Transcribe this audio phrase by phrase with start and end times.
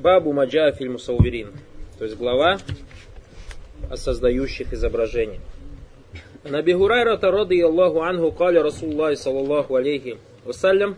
[0.00, 1.52] Бабу Маджа фильму Сауверин.
[1.98, 2.58] То есть глава
[3.90, 5.40] о создающих изображения.
[6.44, 10.96] Наби Гурайра ради Аллаху анху каля Расуллахи саллаллаху алейхи вассалям.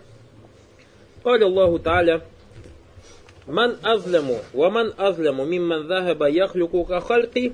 [1.24, 2.22] قال الله تعالى
[3.48, 7.52] من أظلم ومن أظلم ممن ذهب يخلق كخلقي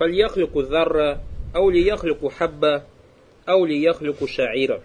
[0.00, 1.22] فليخلق ذرة
[1.56, 2.82] أو ليخلق حبة
[3.48, 4.80] أو ليخلق شعيرا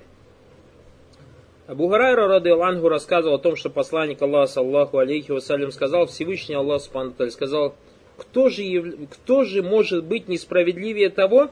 [1.70, 6.56] Абу Харайра, рады Аллаху, рассказывал о том, что посланник Аллаха, саллаху алейхи вассалям, сказал, Всевышний
[6.56, 7.76] Аллах, субхану сказал,
[8.16, 11.48] кто же, кто же может быть несправедливее того,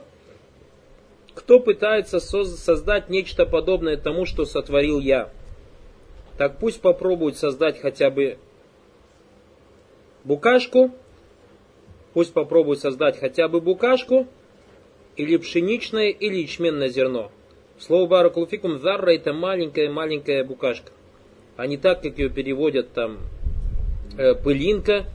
[1.35, 5.29] кто пытается создать нечто подобное тому, что сотворил я.
[6.37, 8.37] Так пусть попробует создать хотя бы
[10.25, 10.91] букашку,
[12.13, 14.27] пусть попробует создать хотя бы букашку,
[15.15, 17.31] или пшеничное, или ячменное зерно.
[17.79, 20.91] Слово баракулфикум зарра это маленькая-маленькая букашка.
[21.55, 23.19] А не так, как ее переводят там
[24.17, 25.05] э, пылинка,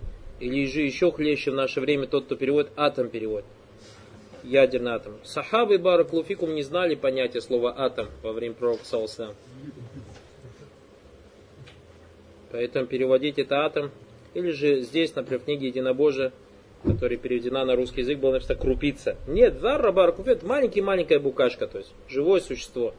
[0.40, 3.44] или же еще хлеще в наше время тот, кто переводит атом переводит.
[4.42, 5.14] Ядерный атом.
[5.24, 9.34] Сахабы баракулфикум не знали понятия слова атом во время пророка Саусам.
[12.50, 13.90] Поэтому переводить это атом.
[14.32, 16.32] Или же здесь, например, в книге Единобожия,
[16.83, 19.17] которая переведена на русский язык, было написано крупица.
[19.27, 22.93] Нет, зарра баркуф, это маленькая-маленькая букашка, то есть живое существо.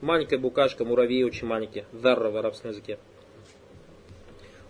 [0.00, 2.98] Маленькая букашка, муравей очень маленький, зарра в арабском языке.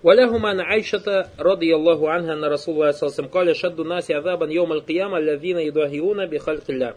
[0.02, 3.80] وله عن عائشة رضي الله عنها أن رسول الله صلى الله عليه وسلم قال شد
[3.80, 6.94] الناس عذابا يوم القيامة الذين يضاهئون بخلق الله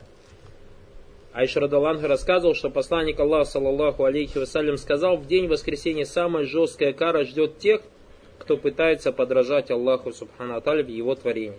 [1.34, 6.94] Айша Радаланха рассказывал, что посланник Аллаха, саллаллаху алейхи вассалям, сказал, в день воскресения самая жесткая
[6.94, 7.82] кара ждет тех,
[8.39, 11.59] кто пытается подражать Аллаху Субхану Аталя в его творении.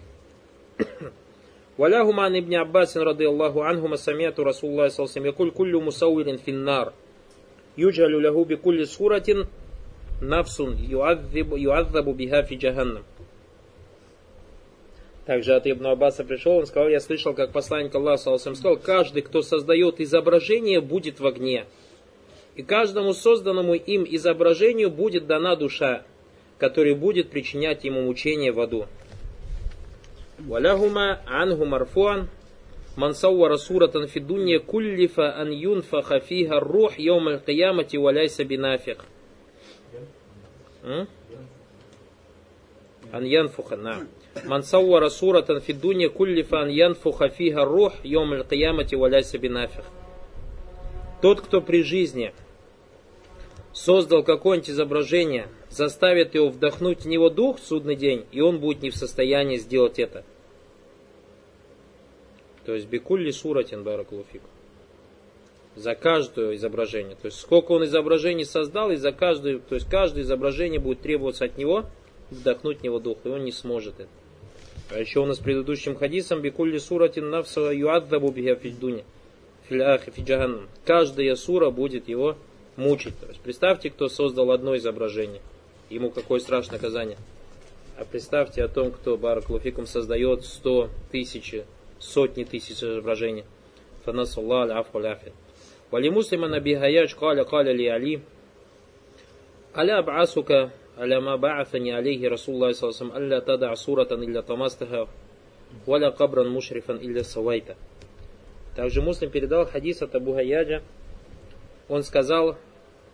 [1.77, 6.93] Валяхума ан ибн Аббасин рады Аллаху анхума самиату Расуллах салсам якуль куллю мусауирин финнар.
[7.75, 9.47] Юджалю лягу би кулли суратин
[10.21, 13.03] нафсун юадзабу биха фи джаханнам.
[15.25, 19.21] Также от Ибн Аббаса пришел, он сказал, я слышал, как посланник Аллаха салсам сказал, каждый,
[19.21, 21.65] кто создает изображение, будет в огне.
[22.55, 26.03] И каждому созданному им изображению будет дана душа
[26.58, 28.86] который будет причинять ему мучение в аду.
[30.38, 32.28] Валяхума анху марфуан
[32.96, 39.04] من صور صورة في الدنيا كلف أن ينفخ فيها الروح يوم القيامة وليس بنافخ
[43.14, 44.06] أن ينفخ نعم
[44.44, 49.84] من صور صورة في الدنيا كلف أن ينفخ فيها الروح يوم القيامة وليس بنافخ
[51.22, 52.34] Тот, кто при жизни
[53.72, 58.81] создал какое-нибудь изображение, заставит его вдохнуть в него дух в судный день, и он будет
[58.81, 60.23] не в состоянии сделать это.
[62.65, 64.41] То есть бекулли суратин баракулуфик.
[65.75, 67.15] За каждое изображение.
[67.15, 71.45] То есть сколько он изображений создал, и за каждое, то есть каждое изображение будет требоваться
[71.45, 71.85] от него
[72.31, 74.09] вдохнуть в него дух, и он не сможет это.
[74.91, 79.03] А еще у нас предыдущим хадисом бекулли суратин навса юаддабу биха фидждуня.
[80.83, 82.35] Каждая сура будет его
[82.75, 83.17] мучить.
[83.19, 85.41] То есть представьте, кто создал одно изображение.
[85.89, 87.17] Ему какое страшное наказание.
[87.97, 91.55] А представьте о том, кто Баракулуфикум создает сто тысяч,
[91.99, 93.43] сотни тысяч изображений.
[94.05, 95.33] Ляфи.
[95.91, 98.21] Вали муслима наби хаяч каля каля ли али.
[99.75, 105.07] Аля абасука аля ма ба'афани алейхи Расуллах салласам алля тада суратан илля тамастаха
[105.85, 107.75] валя кабран мушрифан илля савайта.
[108.75, 110.81] Также муслим передал хадис от Абу Хаяджа.
[111.87, 112.55] Он сказал,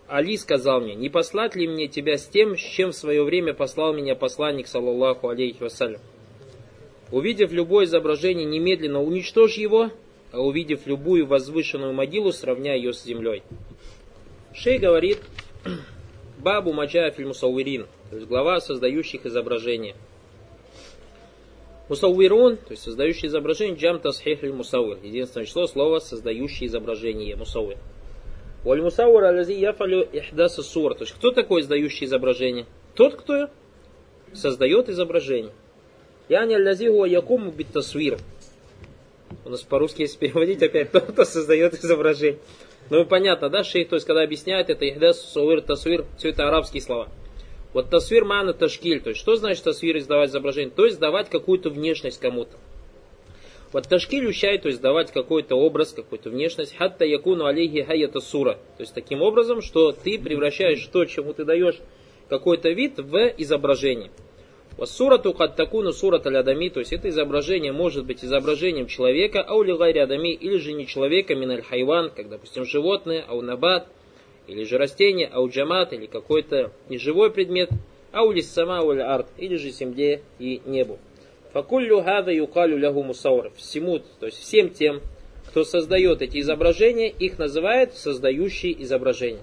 [0.08, 3.54] Али сказал мне, не послать ли мне тебя с тем, с чем в свое время
[3.54, 6.00] послал меня посланник, саллаллаху алейхи вассалям.
[7.10, 9.90] Увидев любое изображение, немедленно уничтожь его,
[10.32, 13.42] а увидев любую возвышенную могилу, сравняй ее с землей.
[14.54, 15.18] Шей говорит,
[16.38, 19.96] Бабу Маджа Фильмусауирин, то есть глава создающих изображения.
[21.88, 24.98] Мусауирун, то есть создающий изображение, джам тасхих мусауир.
[25.04, 27.78] Единственное число слова создающий изображение, мусауир.
[28.66, 30.96] Валь-мусаур алязи яфалю ихдаса сур.
[30.96, 32.66] То есть кто такой издающий изображение?
[32.96, 33.48] Тот, кто
[34.32, 35.52] создает изображение.
[36.28, 38.18] Яни алязи хуа якуму биттасвир.
[39.44, 42.40] У нас по-русски если переводить опять, тот, кто создает изображение.
[42.90, 46.82] Ну понятно, да, шейх, то есть когда объясняет это ихдас, суир, тасвир, все это арабские
[46.82, 47.08] слова.
[47.72, 50.72] Вот тасвир мана ташкиль, то есть что значит тасвир издавать изображение?
[50.74, 52.56] То есть давать какую-то внешность кому-то.
[53.76, 58.54] Вот ташкиль ущай, то есть давать какой-то образ, какую-то внешность, хатта якуну алейхи хайята сура.
[58.78, 61.76] То есть таким образом, что ты превращаешь то, чему ты даешь
[62.30, 64.10] какой-то вид в изображение.
[64.82, 70.56] Сурату такуну сурат алядами, то есть это изображение может быть изображением человека, аулигай рядами, или
[70.56, 73.88] же не человека, миналь хайван, как, допустим, животное, аунабат,
[74.46, 77.68] или же растение, ауджамат, или какой-то неживой предмет,
[78.10, 80.98] аулис сама арт, или же земле и небу.
[81.56, 83.50] Факуллю хада юкалю лягу мусаур.
[83.56, 85.00] Всему, то есть всем тем,
[85.48, 89.40] кто создает эти изображения, их называют создающие изображения.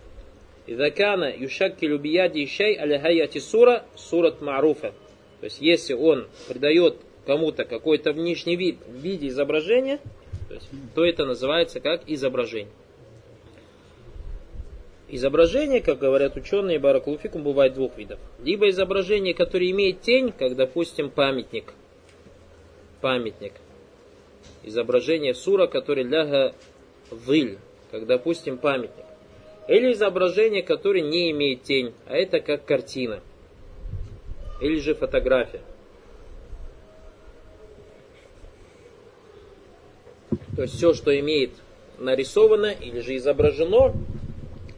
[0.67, 4.93] Идакана юшакки любияди ищай аляхаяти сура сурат маруфа.
[5.39, 9.99] То есть если он придает кому-то какой-то внешний вид в виде изображения,
[10.49, 12.71] то, есть, то это называется как изображение.
[15.09, 18.19] Изображение, как говорят ученые, баракулуфикум бывает двух видов.
[18.43, 21.73] Либо изображение, которое имеет тень, как, допустим, памятник.
[23.03, 23.51] Памятник.
[24.63, 26.55] Изображение сура, который ляга
[27.11, 27.57] выль,
[27.91, 29.03] как, допустим, памятник.
[29.67, 33.19] Или изображение, которое не имеет тень, а это как картина.
[34.61, 35.59] Или же фотография.
[40.55, 41.51] То есть все, что имеет
[41.99, 43.93] нарисовано или же изображено,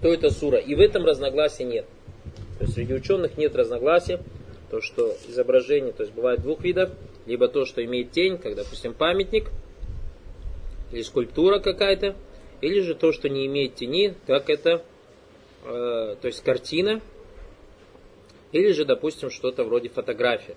[0.02, 0.58] то это сура.
[0.58, 1.86] И в этом разногласия нет.
[2.58, 4.20] То есть среди ученых нет разногласия,
[4.72, 6.90] то, что изображение, то есть бывает двух видов,
[7.26, 9.50] либо то, что имеет тень, как, допустим, памятник,
[10.92, 12.16] или скульптура какая-то,
[12.62, 14.84] или же то, что не имеет тени, как это,
[15.64, 17.02] э, то есть картина,
[18.52, 20.56] или же, допустим, что-то вроде фотографии.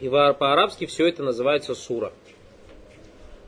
[0.00, 2.12] И по-арабски все это называется сура.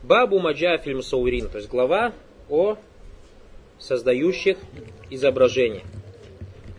[0.02, 2.12] Бабу Маджа фильм Саурин, то есть глава
[2.48, 2.78] о
[3.78, 4.56] создающих
[5.10, 5.84] изображения.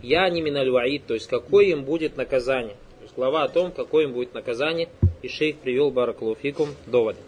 [0.01, 2.75] Я не минальваид, то есть какое им будет наказание.
[2.99, 4.89] То есть глава о том, какое им будет наказание.
[5.21, 7.19] И шейх привел Баракулуфикум доводы.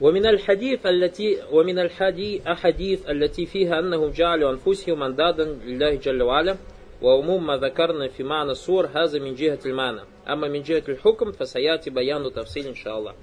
[0.00, 6.56] ومن الحديث التي ومن الحديث أحاديث التي فيها أنهم جعلوا أنفسهم أندادا لله جل وعلا
[7.02, 11.90] وعموم ما ذكرنا في معنى الصور هذا من جهة المعنى أما من جهة الحكم فسيأتي
[11.90, 13.14] بيان تفصيل إن شاء الله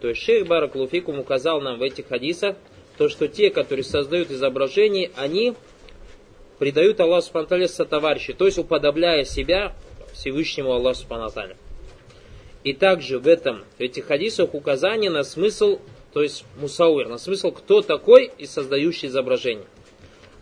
[0.00, 2.56] то есть шейх Баракулуфикум указал нам в этих хадисах,
[2.98, 5.54] то, что те, которые создают изображения, они
[6.59, 9.73] придают Аллаху Субхану сотоварищи, то есть уподобляя себя
[10.13, 11.29] Всевышнему Аллаху Субхану
[12.63, 15.79] И также в этом, в этих хадисах указание на смысл,
[16.13, 19.65] то есть мусауир, на смысл, кто такой и создающий изображение.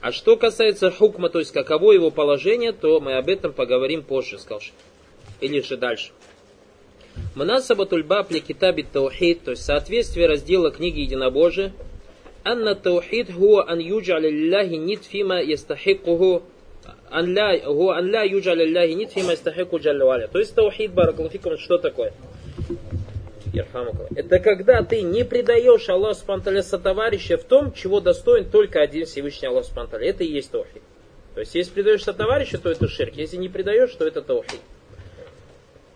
[0.02, 4.38] А что касается хукма, то есть каково его положение, то мы об этом поговорим позже,
[4.38, 4.62] сказал
[5.42, 6.12] Или же дальше.
[7.34, 11.74] Манасабатуль баб ли китаби таухид, то есть соответствие раздела книги Единобожия,
[12.45, 16.44] анна таухид хуа ан юджаля лилляхи нит фима ястахикуху
[17.09, 21.57] ан ля, хуа ан ля юджаля лилляхи нит фима ястахику джалля То есть таухид, баракалуфикум,
[21.57, 22.13] что такое?
[24.15, 29.47] Это когда ты не предаешь Аллаху Субтитры товарища в том, чего достоин только один Всевышний
[29.47, 30.06] Аллах Субтитры.
[30.06, 30.81] Это и есть таухид.
[31.36, 33.15] То есть, если предаешь товарища, то это ширк.
[33.15, 34.59] Если не предаешь, то это таухид.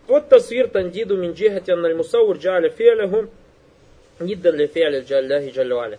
[0.06, 3.28] Вот тасвир тандиду мин джихати анналь мусаур джаля фиалиху
[4.20, 5.98] ниддан ли фиаля джалляхи джалюаля.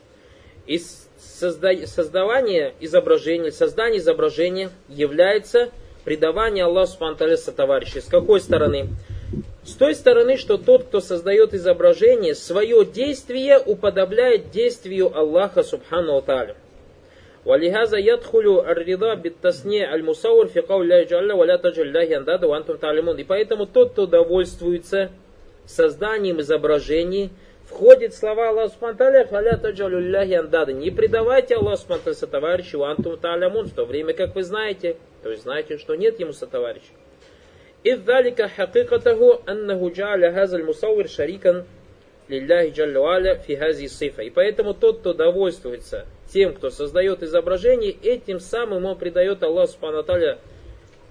[0.67, 0.81] И
[1.19, 5.71] создавание изображения, создание изображения является
[6.05, 8.01] предавание Аллаху Субхану товарища.
[8.01, 8.89] С какой стороны?
[9.65, 16.57] С той стороны, что тот, кто создает изображение, свое действие уподобляет действию Аллаха Субхану Тааля.
[17.47, 23.19] ولهذا يدخل الرضا بالتصنيع المصور في قول الله جل ولا تجعل الله أندادا وأنتم تعلمون.
[23.19, 25.11] И поэтому тот, кто довольствуется
[25.65, 27.31] созданием изображений,
[27.71, 30.73] входит слова Аллаха Субтитры «Фаля таджалю ляхи андада».
[30.73, 35.43] Не предавайте Аллаху Субтитры сотоварищу «Антум та'лямун», в то время как вы знаете, то есть
[35.43, 36.93] знаете, что нет ему сотоварища.
[37.87, 41.65] إذ ذلك حقيقته أنه جعل هذا المصور شريكا
[42.29, 44.25] لله جل وعلا في هذه الصفة.
[44.25, 50.05] И поэтому тот, кто довольствуется тем, кто создает изображение, этим самым он придает Аллаху Субхану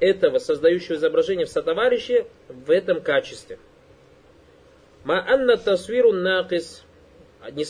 [0.02, 3.58] этого создающего изображение в сотоварище в этом качестве.
[5.05, 6.85] Ма анна тасвиру накис,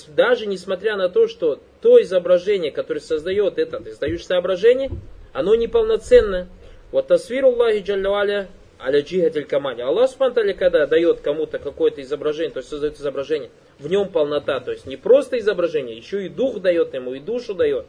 [0.09, 4.91] даже несмотря на то, что то изображение, которое создает это создающее изображение,
[5.33, 6.49] оно неполноценно.
[6.91, 8.49] Вот тасвиру Аллахи Джаллаваля
[8.81, 9.83] аля джихатель камани.
[9.83, 14.73] Аллах Субхану когда дает кому-то какое-то изображение, то есть создает изображение, в нем полнота, то
[14.73, 17.87] есть не просто изображение, еще и дух дает ему, и душу дает.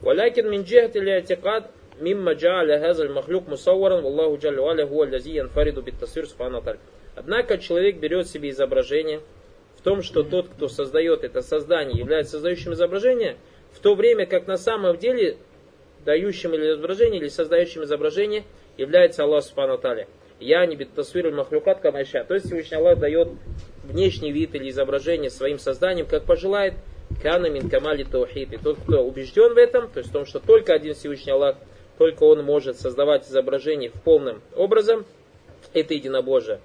[0.00, 5.82] Валякин мин джихатель атикад мимма джааля хазаль махлюк мусавваран, Аллаху джалля валя хуа лази янфариду
[5.82, 6.62] биттасвир субхану
[7.14, 9.20] Однако человек берет себе изображение
[9.76, 13.36] в том, что тот, кто создает это создание, является создающим изображение,
[13.72, 15.38] в то время как на самом деле
[16.04, 18.44] дающим или изображение, или создающим изображение
[18.76, 20.06] является Аллах Субхану Таля.
[20.38, 22.24] Я не битасвируль махлюкат камайша.
[22.24, 23.28] То есть Всевышний Аллах дает
[23.84, 26.74] внешний вид или изображение своим созданием, как пожелает.
[27.22, 28.52] Кана мин камали таухид.
[28.54, 31.56] И тот, кто убежден в этом, то есть в том, что только один Всевышний Аллах,
[31.98, 35.04] только он может создавать изображение в полном образом,
[35.74, 36.60] это единобожие.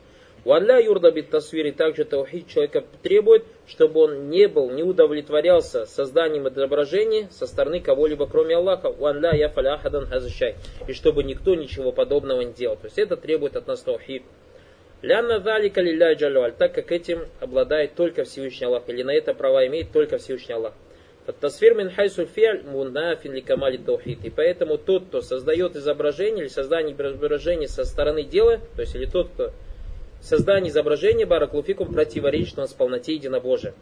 [0.45, 6.47] Валля юрда бит тасвири также таухид человека требует, чтобы он не был, не удовлетворялся созданием
[6.47, 8.91] изображения со стороны кого-либо, кроме Аллаха.
[8.91, 10.55] Валля я фаляхадан хазащай.
[10.87, 12.75] И чтобы никто ничего подобного не делал.
[12.75, 14.21] То есть это требует от нас таухид.
[15.01, 19.65] Лянна залика лилля джалюаль, так как этим обладает только Всевышний Аллах, или на это права
[19.65, 20.73] имеет только Всевышний Аллах.
[21.39, 24.23] Тасфир мин хайсу фиаль мунафин ли камали таухид.
[24.23, 29.07] И поэтому тот, кто создает изображение или создание изображения со стороны дела, то есть или
[29.07, 29.51] тот, кто
[30.25, 33.74] создание изображения бараклуфикум противоречит у нас полноте единобожия.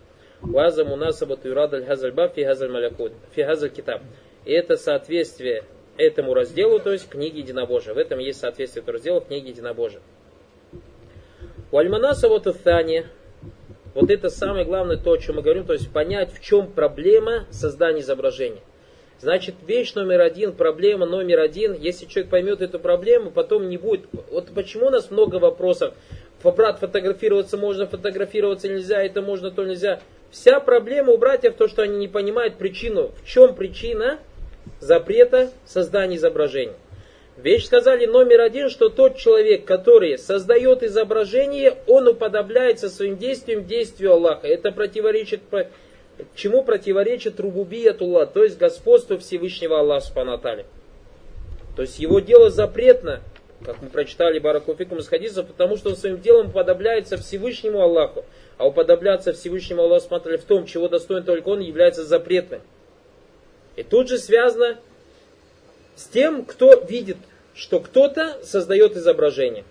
[0.41, 4.01] Уаза мунасабату юрадаль хазальба фи хазаль малякут, фи хазаль китаб.
[4.43, 5.63] И это соответствие
[5.95, 7.93] этому разделу, то есть книги единобожия.
[7.93, 10.01] В этом есть соответствие этому разделу книги единобожия.
[11.71, 13.05] Уальманаса вот Тани,
[13.95, 17.45] вот это самое главное то, о чем мы говорим, то есть понять, в чем проблема
[17.51, 18.61] создания изображения.
[19.19, 24.01] Значит, вещь номер один, проблема номер один, если человек поймет эту проблему, потом не будет...
[24.29, 25.93] Вот почему у нас много вопросов,
[26.51, 29.99] брат, фотографироваться можно, фотографироваться нельзя, это можно, то нельзя.
[30.31, 33.11] Вся проблема у братьев то, что они не понимают причину.
[33.23, 34.19] В чем причина
[34.79, 36.75] запрета создания изображения?
[37.37, 44.13] Вещь сказали номер один, что тот человек, который создает изображение, он уподобляется своим действием действию
[44.13, 44.47] Аллаха.
[44.47, 45.41] Это противоречит,
[46.35, 50.65] чему противоречит рубубиятуллах, то есть господство Всевышнего Аллаха Субханатали.
[51.75, 53.21] То есть его дело запретно,
[53.63, 58.25] как мы прочитали Баракуфикум из хадиса, потому что он своим делом уподобляется Всевышнему Аллаху.
[58.57, 62.61] А уподобляться Всевышнему Аллаху смотрели в том, чего достоин только он, является запретным.
[63.75, 64.77] И тут же связано
[65.95, 67.17] с тем, кто видит,
[67.55, 69.63] что кто-то создает изображение.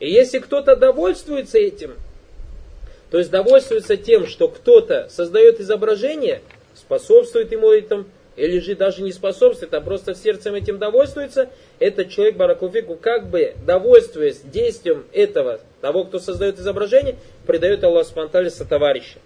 [0.00, 1.96] И если кто-то довольствуется этим,
[3.10, 6.42] то есть довольствуется тем, что кто-то создает изображение,
[6.74, 8.04] способствует ему этому,
[8.38, 13.54] или же даже не способствует, а просто сердцем этим довольствуется, этот человек, Баракуфику, как бы
[13.66, 17.16] довольствуясь действием этого, того, кто создает изображение,
[17.46, 19.18] предает Аллах Спантали товарища.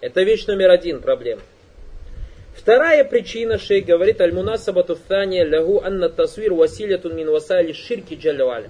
[0.00, 1.42] Это вещь номер один проблема.
[2.54, 8.68] Вторая причина, шейх говорит, аль-мунасабату thания лягу анна тасвир василятун мин васали ширки джалюаля.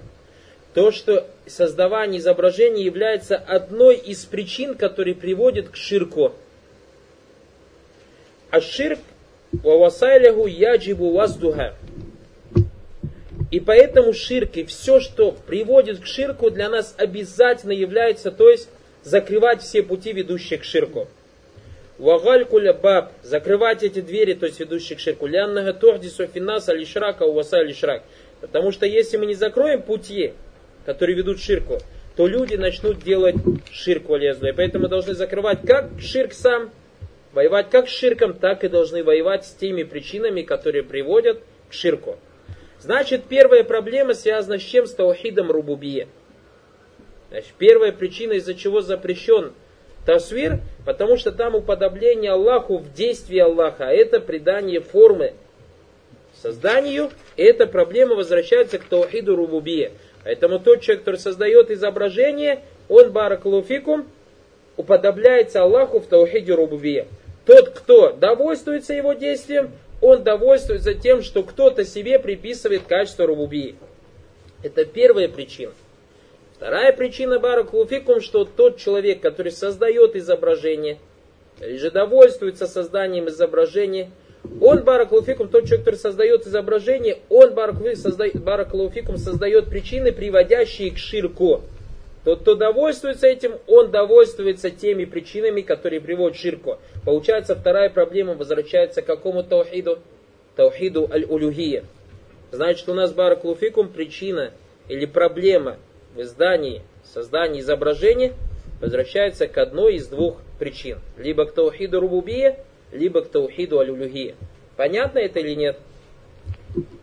[0.75, 6.33] То, что создавание изображения является одной из причин, которые приводят к ширку.
[8.51, 8.99] А ширк.
[13.51, 18.69] И поэтому ширк и все, что приводит к ширку, для нас обязательно является, то есть
[19.03, 21.07] закрывать все пути, ведущие к ширку.
[21.97, 25.25] Вагалькуля баб, закрывать эти двери, то есть ведущие к ширку.
[25.25, 28.03] Ляннага торди софинаса лишрака уваса лишрак.
[28.39, 30.33] Потому что если мы не закроем пути,
[30.85, 31.79] которые ведут к ширку,
[32.15, 33.35] то люди начнут делать
[33.71, 34.47] ширку лезду.
[34.47, 36.69] И поэтому мы должны закрывать как ширк сам,
[37.33, 42.17] Воевать как с ширком, так и должны воевать с теми причинами, которые приводят к ширку.
[42.79, 44.87] Значит, первая проблема связана с чем?
[44.87, 46.07] С таухидом рубубия.
[47.29, 49.53] Значит, первая причина, из-за чего запрещен
[50.05, 55.33] тасвир, потому что там уподобление Аллаху в действии Аллаха, а это придание формы
[56.41, 59.91] созданию, и эта проблема возвращается к таухиду рубубия.
[60.23, 64.07] Поэтому тот человек, который создает изображение, он баракалуфикум,
[64.77, 67.07] уподобляется Аллаху в таухиде рубубия.
[67.49, 73.75] Тот, кто довольствуется его действием, он довольствуется тем, что кто-то себе приписывает качество рубубии.
[74.61, 75.71] Это первая причина.
[76.55, 80.99] Вторая причина баракулуфикум, что тот человек, который создает изображение,
[81.59, 84.11] или же довольствуется созданием изображения,
[84.61, 91.63] он, баракулуфикум, тот человек, который создает изображение, он, баракулуфикум, создает причины, приводящие к ширку.
[92.25, 96.77] Тот, кто довольствуется этим, он довольствуется теми причинами, которые приводят к ширку.
[97.09, 99.97] Получается, вторая проблема возвращается к какому таухиду?
[100.55, 101.83] Таухиду аль-улюхия.
[102.51, 104.51] Значит, у нас баракулуфикум причина
[104.87, 105.77] или проблема
[106.13, 108.33] в издании, создании изображения
[108.79, 110.99] возвращается к одной из двух причин.
[111.17, 114.35] Либо к таухиду рубубия, либо к таухиду аль-улюхия.
[114.77, 115.79] Понятно это или нет?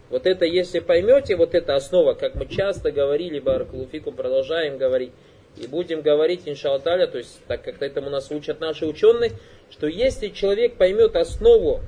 [0.09, 5.11] Вот это, если поймете, вот эта основа, как мы часто говорили, Баракулуфикум, продолжаем говорить,
[5.57, 9.33] и будем говорить, иншалаталя, то есть, так как этому нас учат наши ученые,
[9.71, 11.81] что если человек поймет основу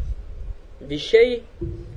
[0.80, 1.44] вещей,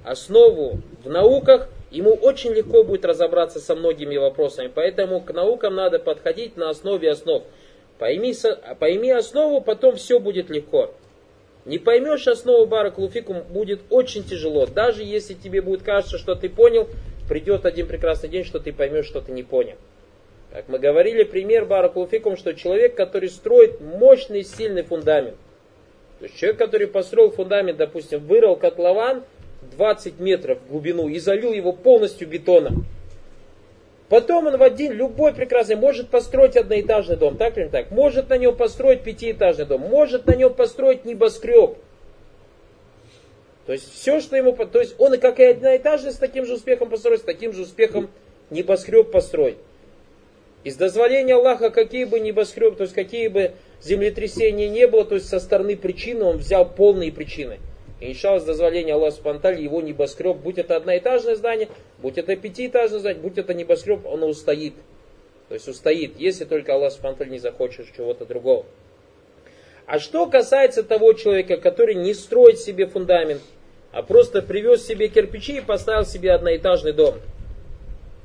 [0.04, 4.72] основу в науках, ему очень легко будет разобраться со многими вопросами.
[4.74, 7.44] Поэтому к наукам надо подходить на основе основ.
[8.00, 8.34] Пойми,
[8.80, 10.94] пойми основу, потом все будет легко.
[11.66, 14.66] Не поймешь основу баракулуфикум, будет очень тяжело.
[14.66, 16.88] Даже если тебе будет кажется, что ты понял,
[17.30, 19.76] придет один прекрасный день, что ты поймешь, что ты не понял.
[20.52, 25.38] Как мы говорили, пример баракулуфикум, что человек, который строит мощный, сильный фундамент.
[26.22, 29.24] То есть человек, который построил фундамент, допустим, вырыл котлован
[29.76, 32.86] 20 метров в глубину и залил его полностью бетоном.
[34.08, 37.90] Потом он в один, любой прекрасный, может построить одноэтажный дом, так или не так?
[37.90, 41.78] Может на нем построить пятиэтажный дом, может на нем построить небоскреб.
[43.66, 44.54] То есть все, что ему...
[44.54, 48.12] То есть он как и одноэтажный с таким же успехом построить, с таким же успехом
[48.52, 49.58] небоскреб построить.
[50.64, 55.28] Из дозволения Аллаха, какие бы небоскреб, то есть какие бы землетрясения не было, то есть
[55.28, 57.60] со стороны причины он взял полные причины.
[58.00, 61.70] И иншалла с дозволения Аллаха Субтитры его небоскреб, будь это одноэтажное здание,
[62.00, 64.74] будь это пятиэтажное здание, будь это небоскреб, он устоит.
[65.50, 68.66] То есть устоит, если только Аллах Субтитры не захочет чего-то другого.
[69.86, 73.42] А что касается того человека, который не строит себе фундамент,
[73.92, 77.16] а просто привез себе кирпичи и поставил себе одноэтажный дом.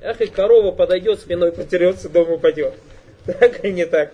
[0.02, 2.74] Ах, и корова подойдет, спиной потерется, дом упадет.
[3.26, 4.12] Так или не так?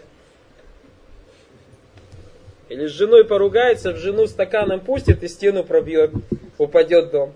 [2.72, 6.10] Или с женой поругается, в жену стаканом пустит и стену пробьет,
[6.56, 7.34] упадет дом.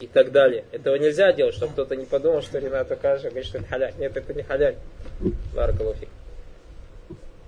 [0.00, 0.64] И так далее.
[0.72, 3.92] Этого нельзя делать, чтобы кто-то не подумал, что Ренат Каша говорит, что это халяль.
[3.98, 4.76] Нет, это не халяль.
[5.54, 6.08] Баракалуфик.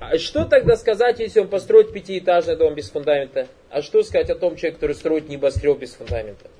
[0.00, 3.46] А что тогда сказать, если он построит пятиэтажный дом без фундамента?
[3.70, 6.50] А что сказать о том человеке, который строит небоскреб без фундамента?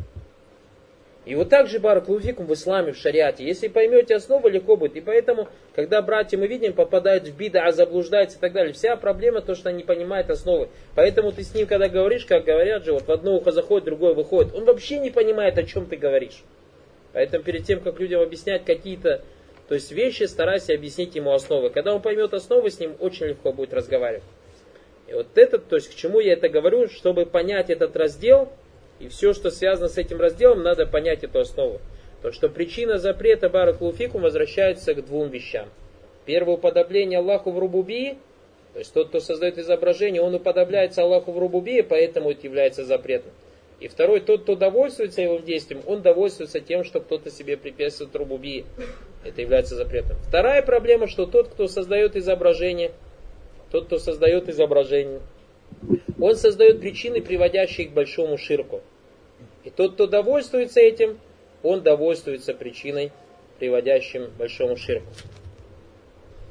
[1.30, 3.44] И вот так же баракулуфикум в исламе, в шариате.
[3.44, 4.96] Если поймете основу, легко будет.
[4.96, 5.46] И поэтому,
[5.76, 9.54] когда братья мы видим, попадают в бида, а заблуждаются и так далее, вся проблема то,
[9.54, 10.70] что они понимают основы.
[10.96, 14.12] Поэтому ты с ним, когда говоришь, как говорят же, вот в одно ухо заходит, другое
[14.12, 16.42] выходит, он вообще не понимает, о чем ты говоришь.
[17.12, 19.22] Поэтому перед тем, как людям объяснять какие-то
[19.68, 21.70] то есть вещи старайся объяснить ему основы.
[21.70, 24.24] Когда он поймет основы, с ним очень легко будет разговаривать.
[25.06, 28.48] И вот этот, то есть к чему я это говорю, чтобы понять этот раздел,
[29.00, 31.80] и все, что связано с этим разделом, надо понять эту основу.
[32.22, 35.68] То, что причина запрета баракулуфикум возвращается к двум вещам.
[36.26, 38.18] Первое уподобление Аллаху в рубубии,
[38.74, 43.32] то есть тот, кто создает изображение, он уподобляется Аллаху в рубубии, поэтому это является запретом.
[43.80, 48.66] И второй, тот, кто довольствуется его действием, он довольствуется тем, что кто-то себе приписывает рубубии.
[49.24, 50.18] Это является запретом.
[50.28, 52.92] Вторая проблема, что тот, кто создает изображение,
[53.70, 55.20] тот, кто создает изображение,
[56.20, 58.82] он создает причины, приводящие к большому ширку.
[59.70, 61.18] И тот, кто довольствуется этим,
[61.62, 63.12] он довольствуется причиной,
[63.60, 65.06] приводящим большому ширку.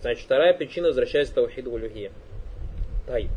[0.02, 2.12] Значит, вторая причина возвращается к Таухиду Улюхия.
[3.06, 3.28] Тай.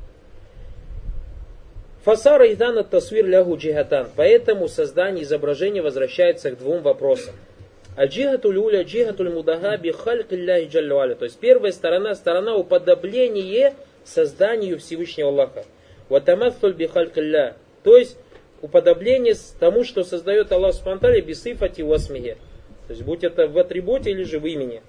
[2.05, 4.09] Фасара идана тасвир лягу джихатан.
[4.14, 7.35] Поэтому создание изображения возвращается к двум вопросам.
[7.97, 11.16] Аджихатуль уля, джихатуль мудаха би халькилляхи джаллюаля.
[11.16, 15.64] То есть первая сторона, сторона уподобление созданию Всевышнего Аллаха.
[16.09, 17.57] Ватамаthуль би халькилля.
[17.83, 18.16] То есть
[18.62, 22.37] уподобление тому, что создает Аллах Субтитры бисыфати васмихе.
[22.87, 24.83] То есть будь это в атрибуте или же в имени.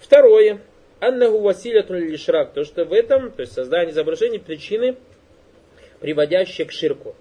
[0.00, 0.60] Второе.
[1.00, 2.52] Аннаху василятун лишрак.
[2.52, 4.96] То, что в этом, то есть создание изображения, причины,
[6.00, 7.14] приводящие к ширку.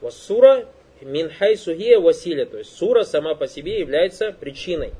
[0.00, 0.66] Вассура
[1.00, 4.92] Минхай сухия василя, то есть сура сама по себе является причиной.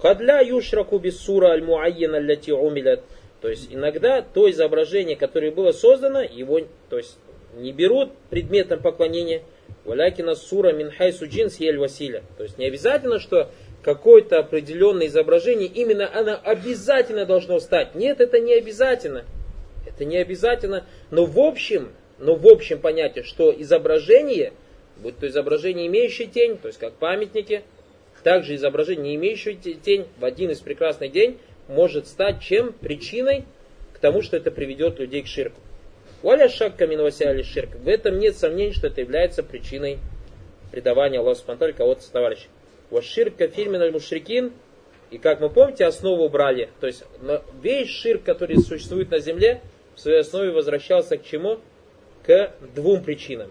[0.00, 3.02] Кадля юшраку без сура аль муайяна ляти умилят.
[3.40, 7.16] То есть иногда то изображение, которое было создано, его то есть,
[7.58, 9.42] не берут предметом поклонения.
[9.84, 12.22] Валякина сура минхай суджин съель василя.
[12.36, 13.50] То есть не обязательно, что
[13.82, 17.94] какое-то определенное изображение, именно оно обязательно должно стать.
[17.94, 19.24] Нет, это не обязательно.
[19.86, 20.86] Это не обязательно.
[21.10, 24.52] Но в общем, но в общем понятие, что изображение–
[24.98, 27.62] будь то изображение, имеющее тень, то есть как памятники,
[28.22, 32.72] также изображение, не имеющее тень, в один из прекрасный день может стать чем?
[32.72, 33.44] Причиной
[33.94, 35.60] к тому, что это приведет людей к ширку.
[36.22, 37.70] Валя шаг каминовася ширк.
[37.76, 39.98] В этом нет сомнений, что это является причиной
[40.72, 42.48] предавания Аллаху Субтитры кого-то с товарищем.
[42.90, 44.52] Ваширк кафирмин аль мушрикин.
[45.10, 46.68] И как мы помните, основу убрали.
[46.80, 47.04] То есть
[47.62, 49.62] весь ширк, который существует на земле,
[49.94, 51.60] в своей основе возвращался к чему?
[52.24, 53.50] К двум причинам.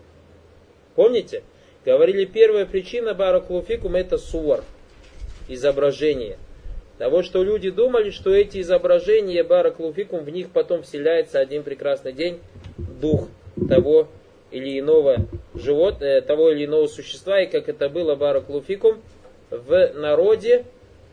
[0.95, 1.43] Помните?
[1.86, 4.63] Говорили, первая причина баракулуфикум это суар,
[5.47, 6.38] изображение.
[6.97, 12.39] Того, что люди думали, что эти изображения баракулуфикум, в них потом вселяется один прекрасный день
[12.77, 13.27] дух
[13.69, 14.07] того
[14.49, 19.01] или иного животного, э, того или иного существа, и как это было баракулуфикум
[19.51, 20.65] в народе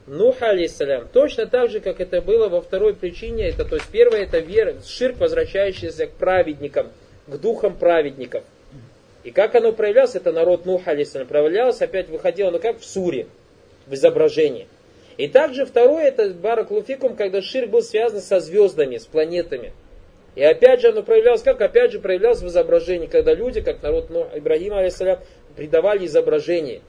[0.06, 1.08] Нуха алейсалям.
[1.12, 4.74] Точно так же, как это было во второй причине, это то есть первое это вера,
[4.86, 6.88] ширк, возвращающийся к праведникам,
[7.26, 8.44] к духам праведников.
[9.22, 13.26] И как оно проявлялось, это народ Нуха, алейсалям, проявлялось, опять выходило, ну как в суре,
[13.86, 14.66] в изображении.
[15.16, 19.72] И также второе, это Барак Луфикум, когда ширк был связан со звездами, с планетами.
[20.34, 24.10] И опять же оно проявлялось, как опять же проявлялось в изображении, когда люди, как народ
[24.10, 25.20] ну, Ибрагима, алейсалям,
[25.56, 26.80] придавали изображение.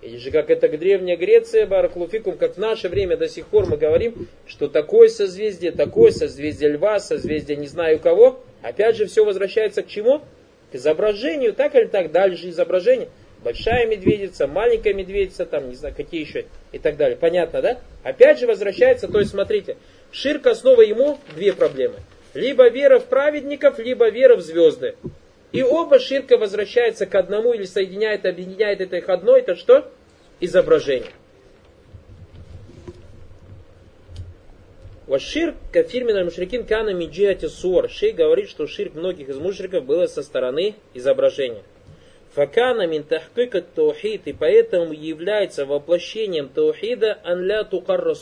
[0.00, 3.76] Или же как это древняя Греция, Бараклуфикум, как в наше время до сих пор мы
[3.76, 9.82] говорим, что такое созвездие, такое созвездие льва, созвездие не знаю кого, опять же все возвращается
[9.82, 10.22] к чему?
[10.70, 13.08] к изображению, так или так, дальше изображение.
[13.42, 17.16] Большая медведица, маленькая медведица, там, не знаю, какие еще и так далее.
[17.16, 17.80] Понятно, да?
[18.02, 19.76] Опять же возвращается, то есть смотрите,
[20.12, 21.96] ширк основа ему две проблемы.
[22.34, 24.94] Либо вера в праведников, либо вера в звезды.
[25.52, 29.90] И оба ширка возвращаются к одному или соединяет, объединяет это их одно, это что?
[30.38, 31.10] Изображение.
[35.08, 37.90] Вашир кафирмина мушрикин кана миджиати суар.
[37.90, 41.64] Шей говорит, что ширк многих из мушриков было со стороны изображения.
[42.34, 48.14] Факана мин тахкика таухид, и поэтому является воплощением таухида анля тукарра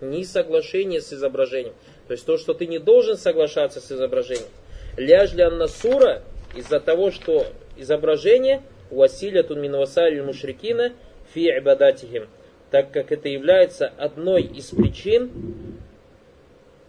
[0.00, 1.74] не соглашение с изображением.
[2.06, 4.48] То есть то, что ты не должен соглашаться с изображением.
[4.96, 6.22] Ляжли анна сура,
[6.54, 10.92] из-за того, что изображение уасиля тунминвасаль мушрикина
[11.34, 12.28] фи ибадатихим,
[12.70, 15.30] так как это является одной из причин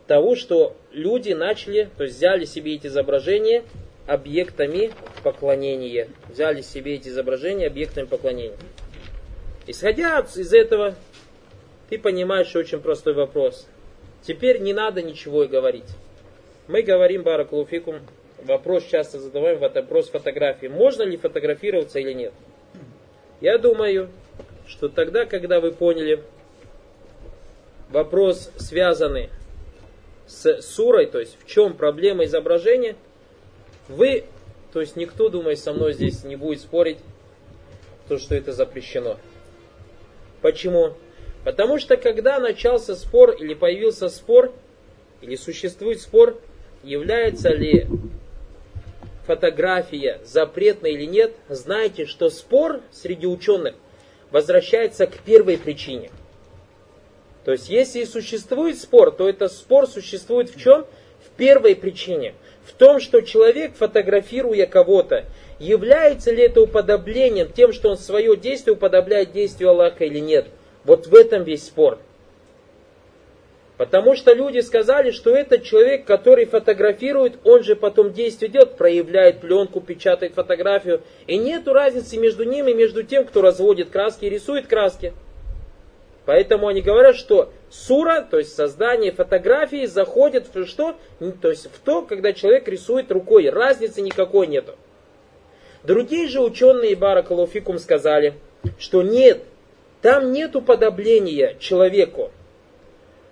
[0.08, 3.64] того, что люди начали, то есть взяли себе эти изображения
[4.10, 4.92] объектами
[5.24, 6.10] поклонения.
[6.30, 8.58] Взяли себе эти изображения объектами поклонения.
[9.68, 10.96] Исходя из этого,
[11.90, 13.68] ты понимаешь очень простой вопрос.
[14.24, 15.86] Теперь не надо ничего и говорить.
[16.68, 18.00] Мы говорим, Баракулуфикум,
[18.44, 20.68] вопрос часто задаваем, вопрос фотографии.
[20.68, 22.34] Можно ли фотографироваться или нет?
[23.42, 24.10] Я думаю,
[24.66, 26.24] что тогда, когда вы поняли
[27.92, 29.30] вопрос, связанный
[30.26, 32.96] с сурой, то есть в чем проблема изображения,
[33.90, 34.24] вы,
[34.72, 37.00] то есть никто, думаю, со мной здесь не будет спорить,
[38.08, 39.18] то, что это запрещено.
[40.42, 40.94] Почему?
[41.44, 44.54] Потому что когда начался спор или появился спор,
[45.22, 46.40] или существует спор,
[46.84, 47.88] является ли
[49.26, 53.76] фотография запретной или нет, знаете, что спор среди ученых
[54.32, 56.10] возвращается к первой причине.
[57.46, 60.86] То есть, если и существует спор, то этот спор существует в чем?
[61.26, 62.34] В первой причине.
[62.70, 65.26] В том, что человек, фотографируя кого-то,
[65.58, 70.46] является ли это уподоблением тем, что он свое действие уподобляет действию Аллаха или нет.
[70.86, 71.98] Вот в этом весь спор.
[73.78, 79.40] Потому что люди сказали, что этот человек, который фотографирует, он же потом действие делает, проявляет
[79.40, 81.02] пленку, печатает фотографию.
[81.26, 85.14] И нет разницы между ним и между тем, кто разводит краски и рисует краски.
[86.26, 90.96] Поэтому они говорят, что сура, то есть создание фотографии, заходит в что?
[91.42, 93.50] То есть в то, когда человек рисует рукой.
[93.50, 94.76] Разницы никакой нету.
[95.84, 98.34] Другие же ученые Баракалуфикум сказали,
[98.78, 99.44] что нет,
[100.02, 102.32] там нет уподобления человеку.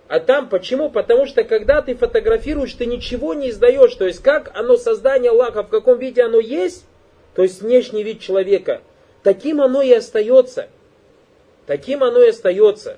[0.08, 0.88] А там почему?
[0.88, 3.94] Потому что когда ты фотографируешь, ты ничего не издаешь.
[3.94, 6.86] То есть как оно создание Аллаха, в каком виде оно есть,
[7.34, 8.80] то есть внешний вид человека,
[9.22, 10.68] таким оно и остается.
[11.66, 12.96] Таким оно и остается.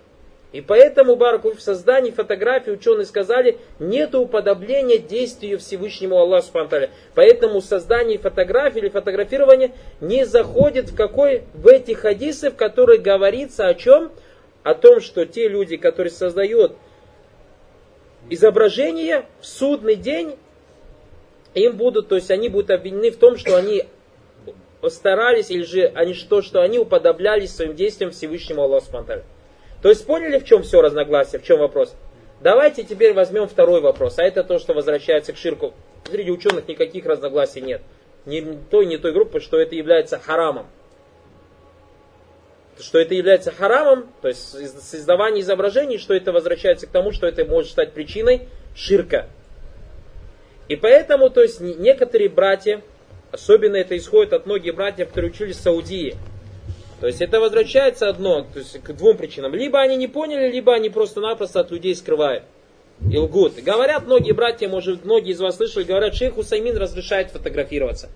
[0.52, 6.90] И поэтому, Бараку, в создании фотографии ученые сказали, нет уподобления действию Всевышнему Аллаху Субтитры.
[7.14, 13.68] Поэтому создание фотографии или фотографирование не заходит в какой в эти хадисы, в которых говорится
[13.68, 14.10] о чем?
[14.64, 16.76] О том, что те люди, которые создают
[18.28, 20.36] изображение в судный день,
[21.54, 23.84] им будут, то есть они будут обвинены в том, что они
[24.80, 29.24] постарались, или же они что, что они уподоблялись своим действиям Всевышнему Аллаху Субтитры.
[29.82, 31.94] То есть поняли, в чем все разногласие, в чем вопрос?
[32.40, 35.74] Давайте теперь возьмем второй вопрос, а это то, что возвращается к ширку.
[36.10, 37.82] Среди ученых никаких разногласий нет.
[38.26, 40.66] Ни той, ни той группы, что это является харамом.
[42.78, 44.40] Что это является харамом, то есть
[44.80, 49.28] создавание изображений, что это возвращается к тому, что это может стать причиной ширка.
[50.68, 52.80] И поэтому, то есть некоторые братья,
[53.32, 56.16] особенно это исходит от многих братьев, которые учились в Саудии,
[57.00, 59.54] то есть это возвращается одно, то есть к двум причинам.
[59.54, 62.44] Либо они не поняли, либо они просто-напросто от людей скрывают
[63.10, 63.54] и лгут.
[63.62, 68.10] Говорят многие братья, может многие из вас слышали, говорят, шейх Хусаймин разрешает фотографироваться.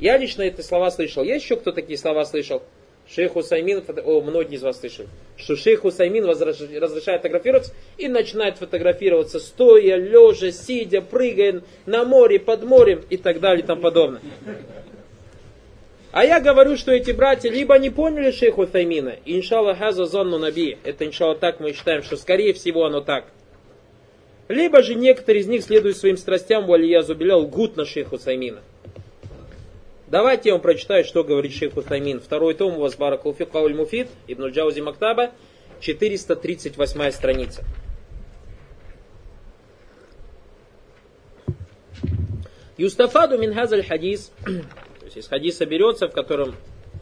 [0.00, 1.24] Я лично эти слова слышал.
[1.24, 2.62] Есть еще кто такие слова слышал?
[3.08, 9.40] Шейх Хусаймин, о, многие из вас слышали, что шейх Хусаймин разрешает фотографироваться и начинает фотографироваться
[9.40, 14.22] стоя, лежа, сидя, прыгая на море, под морем и так далее и тому подобное.
[16.12, 20.38] А я говорю, что эти братья либо не поняли шейху Таймина, и иншаллах хаза зонну
[20.38, 23.26] наби, это иншаллах так мы считаем, что скорее всего оно так.
[24.48, 28.60] Либо же некоторые из них следуют своим страстям, валия зубиля, лгут на шейху Таймина.
[30.08, 32.18] Давайте я вам прочитаю, что говорит шейх Таймин.
[32.18, 35.30] Второй том у вас Баракулфи Кауль Муфид, Ибн Джаузи Мактаба,
[35.80, 37.62] 438 страница.
[42.76, 44.32] Юстафаду мин хазаль хадис
[45.10, 46.54] есть из хадиса берется, в котором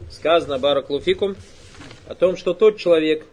[0.09, 1.35] сказано Бараклуфикум
[2.07, 3.25] о том, что тот человек,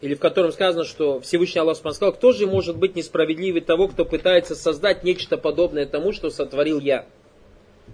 [0.00, 4.04] или в котором сказано, что Всевышний Аллах сказал, кто же может быть несправедливый того, кто
[4.04, 7.06] пытается создать нечто подобное тому, что сотворил я.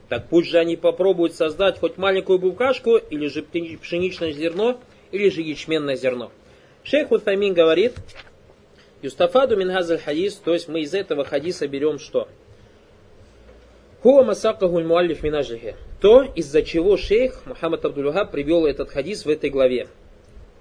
[0.08, 4.78] Так пусть же они попробуют создать хоть маленькую букашку, или же пшеничное зерно,
[5.12, 6.30] или же ячменное зерно.
[6.82, 7.94] Шейх Утамин говорит,
[9.00, 12.28] Юстафаду минхазаль хадис, то есть мы из этого хадиса берем что?
[14.02, 15.74] Хуа масакахуль муаллиф минажлихи.
[16.00, 19.88] То, из-за чего шейх Мухаммад Абдулюха привел этот хадис в этой главе.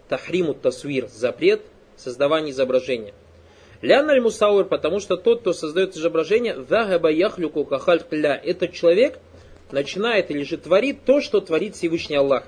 [0.10, 1.62] Тахриму тасвир, запрет
[1.96, 3.14] создавания изображения.
[3.84, 9.20] Лян аль мусауэр, потому что тот, кто создает изображение, загаба яхлюку кахаль этот человек
[9.72, 12.46] начинает или же творит то, что творит Всевышний Аллах.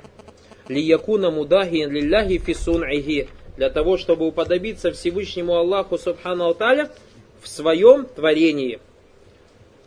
[0.70, 6.90] Лиякуна мудахи лилляхи фисун'ихи, для того, чтобы уподобиться Всевышнему Аллаху Субхану Алталя
[7.42, 8.80] в своем творении.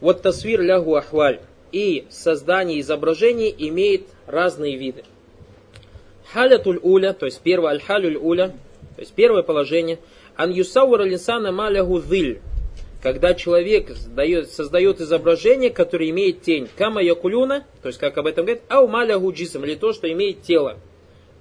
[0.03, 1.41] Вот тасвир лягу ахваль.
[1.71, 5.05] И создание изображений имеет разные виды.
[6.33, 8.49] Халятуль уля, то есть первое аль-халюль уля,
[8.97, 10.01] то есть первое положение.
[10.37, 12.41] Ан юсаур алинсана малягу зиль.
[13.01, 16.69] Когда человек создает, создает изображение, которое имеет тень.
[16.77, 20.43] Кама якулюна, то есть как об этом говорит, ау малягу джисм, или то, что имеет
[20.43, 20.79] тело.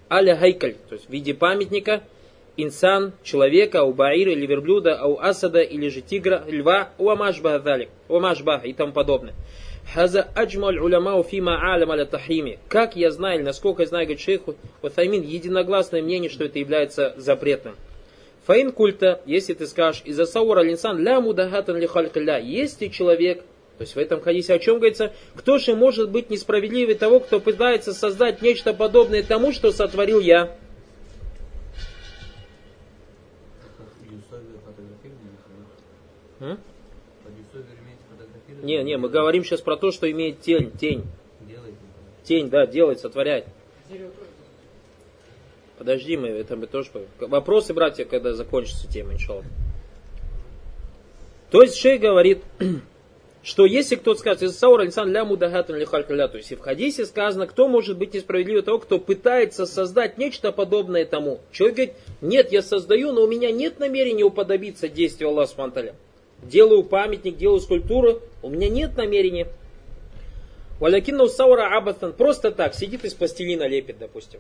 [0.10, 2.04] Аля хайкаль, то есть в виде памятника–
[2.58, 7.90] инсан, человека, у баира или верблюда, у асада или же тигра, льва, у амашбаха далик,
[8.10, 9.34] у амашбаха и тому подобное.
[9.94, 12.60] Хаза аджмаль уляма фима алям аля тахрими.
[12.70, 14.42] Как я знаю, или насколько я знаю, говорит шейх
[14.82, 17.76] Утаймин, единогласное мнение, что это является запретным.
[18.46, 23.40] Фаин культа, если ты скажешь, из-за саура линсан ля мудахатан ли халькля, если человек,
[23.78, 27.40] то есть в этом хадисе о чем говорится, кто же может быть несправедливый того, кто
[27.40, 30.56] пытается создать нечто подобное тому, что сотворил я.
[38.62, 41.04] Не, не, мы говорим сейчас про то, что имеет тень, тень.
[42.24, 43.46] Тень, да, делает, сотворяет.
[45.78, 46.92] Подожди, мы это мы тоже...
[47.20, 49.46] Вопросы, братья, когда закончится тема, иншаллах.
[51.50, 52.44] То есть Шей говорит,
[53.44, 57.48] что если кто-то скажет, из Саура Алисан ля мудагатан ли то есть в хадисе сказано,
[57.48, 61.42] кто может быть несправедливый того, кто пытается создать нечто подобное тому.
[61.52, 65.96] Человек говорит, нет, я создаю, но у меня нет намерения уподобиться действию Аллаха Субтитры
[66.44, 69.48] делаю памятник, делаю скульптуру, у меня нет намерения.
[70.80, 74.40] Валякинна саура абатан, просто так, сидит из пластилина лепит, допустим.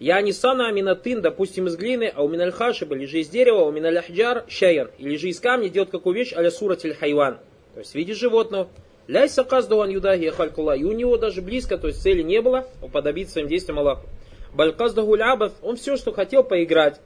[0.00, 3.62] Я не сана аминатын, допустим, из глины, а у миналь хашиба, или же из дерева,
[3.62, 7.38] у миналь ахджар шаян, или же из камня делает какую вещь, аля суратиль хайван,
[7.74, 8.68] то есть в виде животного.
[9.08, 13.34] Ляйса каздуан юдахи халькула, и у него даже близко, то есть цели не было уподобиться
[13.34, 14.06] своим действиям Аллаху.
[14.54, 17.00] Бальказдахуль абат, он все, что хотел поиграть.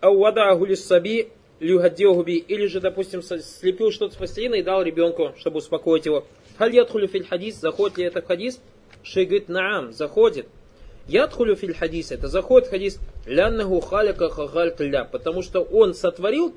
[0.00, 6.06] Ауада саби, люхаддиохуби, или же, допустим, слепил что-то с пластилина и дал ребенку, чтобы успокоить
[6.06, 6.24] его.
[6.58, 8.60] Халь филь хадис, заходит ли это в хадис?
[9.02, 10.46] Шей говорит, наам, заходит.
[11.06, 14.74] Ядхулю филь хадис, это заходит хадис, ляннаху халяка хахаль
[15.10, 16.54] потому что он сотворил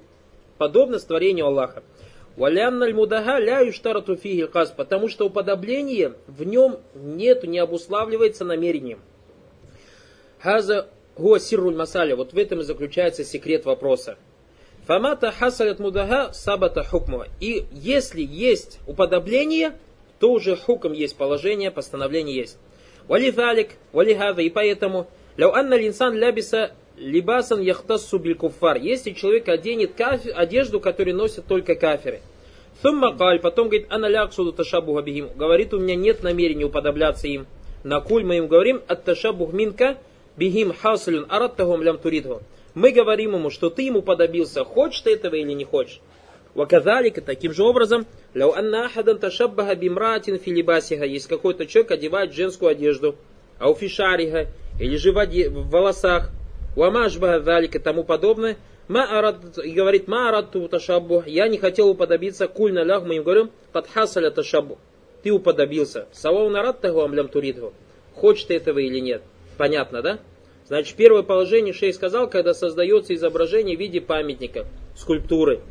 [0.57, 1.83] подобно творению Аллаха.
[2.35, 8.99] Валянналь мудага ля юштарату фиги каз, потому что уподобление в нем нету, не обуславливается намерением.
[10.39, 14.17] Хаза гуа сирруль масаля, вот в этом и заключается секрет вопроса.
[14.87, 17.27] Фамата хасалят мудага сабата хукмуа.
[17.39, 19.73] И если есть уподобление,
[20.19, 22.57] то уже хукм есть положение, постановление есть.
[23.07, 24.13] Вали валик, вали
[24.45, 28.77] и поэтому, ляу анна линсан лябиса либасан яхтассу биль куфар.
[28.77, 32.21] Если человек оденет кафир, одежду, которую носят только кафиры.
[32.81, 35.29] Сумма каль, потом говорит, ана ляксуду ташабуха бихим.
[35.35, 37.47] Говорит, у меня нет намерения уподобляться им.
[37.83, 39.97] На куль мы им говорим, от ташабух минка
[40.35, 42.41] бихим хасалюн араттахум лям туридху
[42.73, 45.99] мы говорим ему, что ты ему подобился, хочешь ты этого или не хочешь.
[46.55, 52.69] Ваказалика, таким же образом, ляу анна ахадан ташаббаха бимратин филибасиха, если какой-то человек одевает женскую
[52.69, 53.15] одежду,
[53.59, 54.47] а у фишариха,
[54.79, 55.49] или же в, оде...
[55.49, 56.29] в волосах,
[56.75, 58.57] уамашбаха залика, тому подобное,
[58.89, 63.49] Ма арад, говорит, ма арадту ташаббу, я не хотел уподобиться, кульна лях, мы им говорим,
[63.71, 64.77] подхасаля ташаббу,
[65.23, 67.73] ты уподобился, савау нарадтаху амлям туридху,
[68.13, 69.21] хочешь ты этого или нет,
[69.57, 70.19] понятно, да?
[70.67, 75.61] Значит, первое положение шей сказал, когда создается изображение в виде памятника, скульптуры,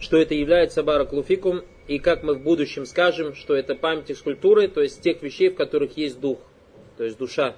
[0.00, 4.82] что это является бараклуфикум, и как мы в будущем скажем, что это памятник скульптуры, то
[4.82, 6.38] есть тех вещей, в которых есть дух,
[6.96, 7.54] то есть душа.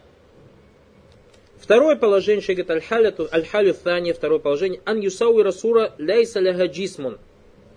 [1.60, 7.18] Второе положение, шей говорит, аль-халю thани, второе положение, ан юсауи расура ляйса джисмун,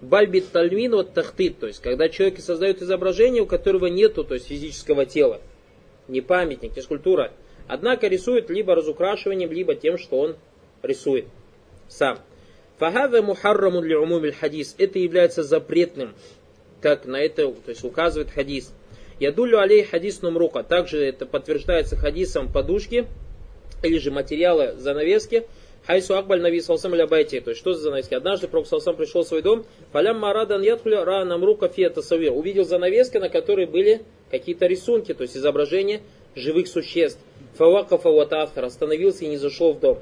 [0.01, 4.47] бальбит тальмин вот тахтит, то есть когда человек создает изображение, у которого нету, то есть
[4.47, 5.41] физического тела,
[6.07, 7.31] не памятник, не скульптура,
[7.71, 10.35] Однако рисует либо разукрашиванием, либо тем, что он
[10.83, 11.23] рисует
[11.87, 12.19] сам.
[12.79, 14.75] Фахада мухарраму для умумиль хадис.
[14.77, 16.13] Это является запретным,
[16.81, 18.73] как на это то есть указывает хадис.
[19.21, 20.63] Ядулю алей хадис нумрука.
[20.63, 23.07] Также это подтверждается хадисом подушки
[23.83, 25.45] или же материала занавески.
[25.87, 27.39] Хайсу Акбаль Нави Салсам Лябайте.
[27.39, 28.15] То есть что за занавески?
[28.15, 32.33] Однажды Пророк Салсам пришел в свой дом, Фалям Марадан Ядхуля Ра Намрука Фиата Савир.
[32.33, 36.01] Увидел занавеска, на которой были какие-то рисунки, то есть изображения
[36.35, 37.19] живых существ.
[37.55, 39.99] Фавакафа Ватафхар остановился и не зашел в дом.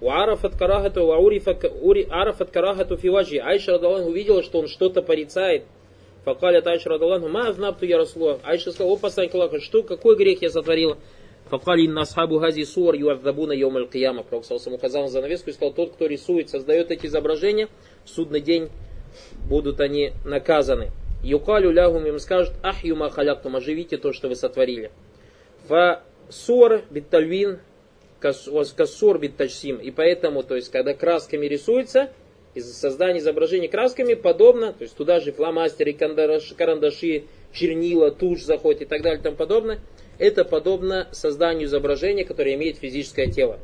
[0.00, 3.38] У Арафат Карахату, Арафат Карахату Фиваджи.
[3.38, 5.64] Айша Радалан увидела, что он что-то порицает.
[6.24, 8.38] Факаля Айша Радалан, ма азнабту я Расулах.
[8.42, 10.98] Айша сказала, о посланник Аллаха, что, какой грех я сотворила?
[11.48, 14.24] Факали инна асхабу хази суар юадзабуна йом аль кияма.
[14.24, 17.68] Пророк указал на занавеску и сказал, тот, кто рисует, создает эти изображения,
[18.04, 18.68] в судный день
[19.48, 20.90] будут они наказаны.
[21.22, 24.90] Юкалю лягум им скажут, ах юма халяктум, оживите то, что вы сотворили.
[25.68, 27.60] Фа суар биттальвин
[28.20, 29.76] кассур биттачсим.
[29.76, 32.10] И поэтому, то есть, когда красками рисуется,
[32.54, 38.84] из создания изображений красками подобно, то есть туда же фломастеры, карандаши, чернила, тушь заходит и
[38.86, 39.80] так далее и тому подобное,
[40.18, 43.58] это подобно созданию изображения, которое имеет физическое тело.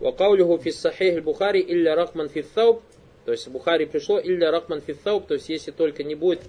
[0.00, 2.82] Вакаулюху фис сахих бухари илля рахман фиссауб,
[3.24, 6.40] то есть Бухари пришло илля рахман фиссауб, то есть если только не будет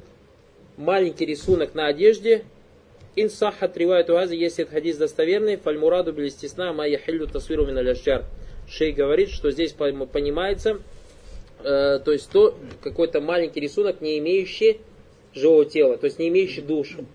[0.77, 2.43] маленький рисунок на одежде,
[3.17, 7.77] ин сахат ривает уази, если этот хадис достоверный, фальмураду билистисна ма яхиллю тасвиру мин
[8.69, 10.80] Шей говорит, что здесь понимается,
[11.63, 14.82] э, то есть то какой-то маленький рисунок, не имеющий
[15.34, 17.06] живого тела, то есть не имеющий душу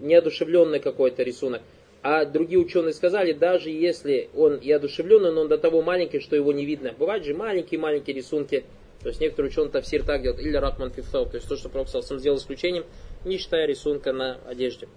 [0.00, 1.62] неодушевленный какой-то рисунок.
[2.02, 6.34] А другие ученые сказали, даже если он и одушевленный, но он до того маленький, что
[6.34, 6.92] его не видно.
[6.98, 8.64] Бывают же маленькие-маленькие рисунки.
[9.02, 10.40] То есть некоторые ученые тафсир так делают.
[10.40, 11.26] Или Рахман Фифтау.
[11.26, 12.84] То есть то, что Пророк сам сделал исключением,
[13.24, 14.88] не считая рисунка на одежде.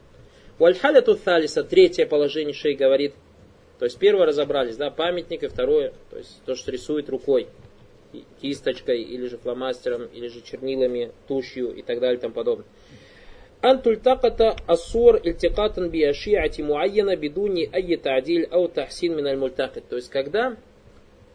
[0.58, 3.14] Вальхаля тут Талиса, третье положение шеи говорит.
[3.80, 7.48] То есть первое разобрались, да, памятник, и второе, то есть то, что рисует рукой,
[8.42, 12.66] кисточкой, или же фломастером, или же чернилами, тушью и так далее и тому подобное.
[13.62, 19.88] Антультаката асур ильтикатан биашиати муайяна бедуни айета адиль ау тахсин миналь мультакат.
[19.90, 20.56] То есть когда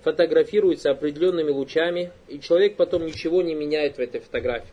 [0.02, 4.70] фотографируется определенными лучами, и человек потом ничего не меняет в этой фотографии.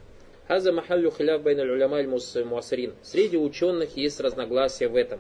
[0.48, 2.94] Хаза махаллю хиляв байна уляма муасарин.
[3.04, 5.20] Среди ученых есть разногласия в этом.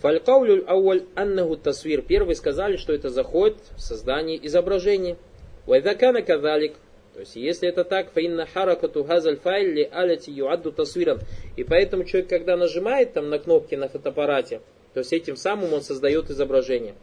[0.00, 2.02] Фалькаулю ауаль аннаху тасвир.
[2.02, 5.16] Первые сказали, что это заходит в создание изображения.
[5.66, 6.74] Вайдакана кадалик.
[7.14, 11.20] То есть, если это так, фаинна харакату газаль файл ли аляти юадду тасвиран.
[11.56, 14.62] И поэтому человек, когда нажимает там на кнопки на фотоаппарате,
[14.94, 16.96] то есть этим самым он создает изображение.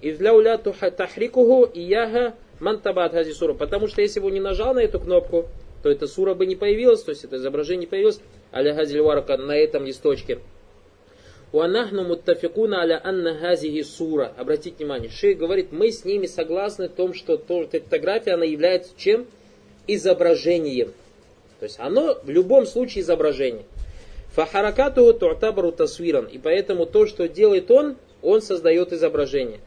[0.00, 3.52] И для уля тахрикуху и яга мантабат хази сура.
[3.52, 5.48] Потому что если бы он не нажал на эту кнопку,
[5.82, 8.20] то эта сура бы не появилась, то есть это изображение не появилось,
[8.52, 10.38] аля газиль варака на этом листочке.
[11.52, 14.32] Уанахну муттафикуна аля анна газихи сура.
[14.36, 18.44] Обратите внимание, шейх говорит, мы с ними согласны в том, что то, эта фотография, она
[18.44, 19.26] является чем?
[19.88, 20.92] изображением.
[21.58, 23.64] То есть оно в любом случае изображение.
[24.34, 26.26] Фахаракату ту'табару тасвиран.
[26.26, 29.58] И поэтому то, что делает он, он создает изображение.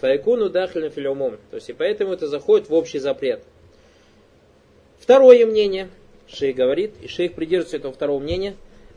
[0.00, 1.38] Файкуну дахлин филюмум.
[1.50, 3.42] То есть и поэтому это заходит в общий запрет.
[5.10, 5.88] Второе мнение.
[6.28, 8.54] Шейх говорит, и шейх придерживается этого второго мнения.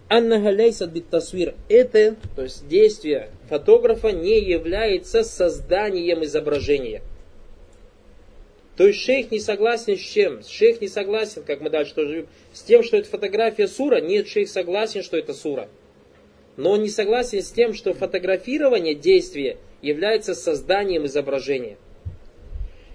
[0.10, 1.56] Аннагаляйсад бит тасвир.
[1.70, 7.02] Это, то есть действие фотографа не является созданием изображения.
[8.78, 10.44] То есть шейх не согласен с чем?
[10.48, 14.00] Шейх не согласен, как мы дальше тоже видим, с тем, что это фотография сура.
[14.00, 15.68] Нет, шейх согласен, что это сура.
[16.58, 21.78] Но он не согласен с тем, что фотографирование действия является созданием изображения.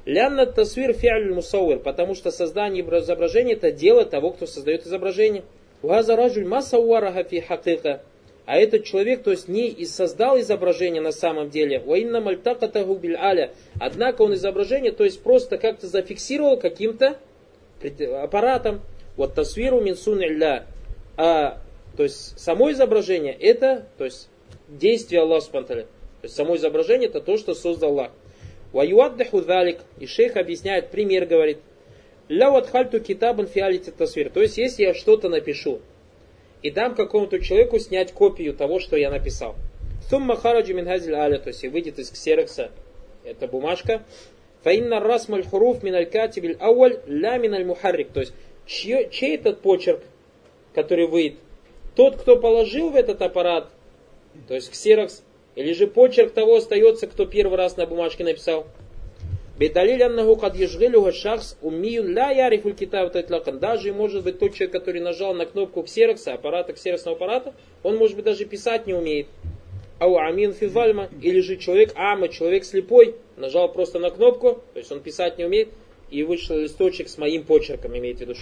[0.09, 5.45] Лянна тасвир фиаль мусауэр, потому что создание изображения это дело того, кто создает изображение.
[5.83, 8.01] Уаза ражуль масауараха фи хакика.
[8.47, 11.83] А этот человек, то есть не и создал изображение на самом деле.
[11.85, 13.51] Уинна мальтакатаху биль аля.
[13.79, 17.19] Однако он изображение, то есть просто как-то зафиксировал каким-то
[18.23, 18.81] аппаратом.
[19.19, 20.65] Вот тасвиру минсун илля.
[21.19, 21.59] А,
[21.99, 24.31] то есть само изображение это, то есть
[24.69, 25.65] действие Аллаха.
[25.65, 25.85] То
[26.23, 28.11] есть само изображение это то, что создал Аллах.
[28.73, 29.79] Ваюаддаху далик.
[29.99, 31.59] И шейх объясняет, пример говорит.
[32.29, 34.31] Ля ватхальту китабан фиалити тасвир.
[34.31, 35.81] То есть если я что-то напишу,
[36.63, 39.55] и дам какому-то человеку снять копию того, что я написал.
[40.11, 42.71] Сумма хараджи мин аля, то есть выйдет из ксерокса
[43.25, 44.03] эта бумажка.
[44.63, 48.11] Фаинна расмаль хуруф мин аль катибиль ауаль ля мин аль мухаррик.
[48.11, 48.33] То есть
[48.67, 50.03] чей, чей этот почерк,
[50.75, 51.39] который выйдет?
[51.95, 53.71] Тот, кто положил в этот аппарат,
[54.47, 55.23] то есть ксерокс,
[55.59, 58.69] или же почерк того остается, кто первый раз на бумажке написал.
[59.59, 63.59] Бедалиль аннаху кад ежгилюха шахс умиюн ля ярифуль китаб татлакан.
[63.59, 68.15] Даже может быть тот человек, который нажал на кнопку ксерокса, аппарата, ксероксного аппарата, он может
[68.15, 69.27] быть даже писать не умеет.
[69.99, 74.93] Ау амин фивальма, или же человек ама, человек слепой, нажал просто на кнопку, то есть
[74.93, 75.71] он писать не умеет,
[76.09, 78.35] и вышел листочек с моим почерком, имеете в виду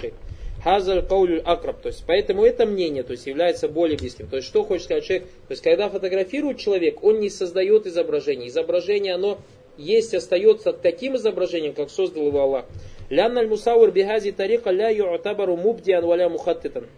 [0.66, 1.80] Хазаль каулюль акраб.
[1.80, 4.26] То есть, поэтому это мнение, то есть, является более близким.
[4.26, 5.28] То есть, что хочет сказать человек?
[5.46, 8.48] То есть, когда фотографирует человек, он не создает изображение.
[8.48, 9.38] Изображение, оно
[9.78, 12.64] есть остается таким изображением, как создал его Аллах.
[13.10, 16.88] Лянна аль-мусаур бихази тарика ля ю'табару мубдиан валя мухаттитан.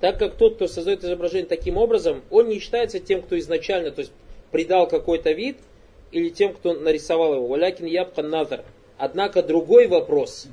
[0.00, 4.00] Так как тот, кто создает изображение таким образом, он не считается тем, кто изначально, то
[4.00, 4.12] есть
[4.50, 5.56] придал какой-то вид,
[6.12, 7.46] или тем, кто нарисовал его.
[7.46, 8.62] Валякин ябка назар.
[8.98, 10.48] Однако другой вопрос.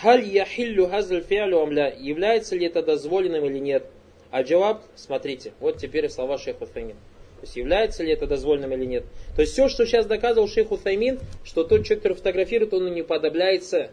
[0.00, 1.94] Халь яхиллю хазль фиалю амля.
[1.98, 3.86] Является ли это дозволенным или нет?
[4.30, 6.96] А джаваб, смотрите, вот теперь слова шейха Файмин.
[7.44, 9.04] То есть является ли это дозволенным или нет.
[9.36, 13.02] То есть все, что сейчас доказывал шейх Уthаймин, что тот человек, который фотографирует, он не
[13.02, 13.90] подобляется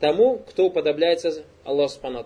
[0.00, 2.24] тому, кто уподобляется Аллаху Субхану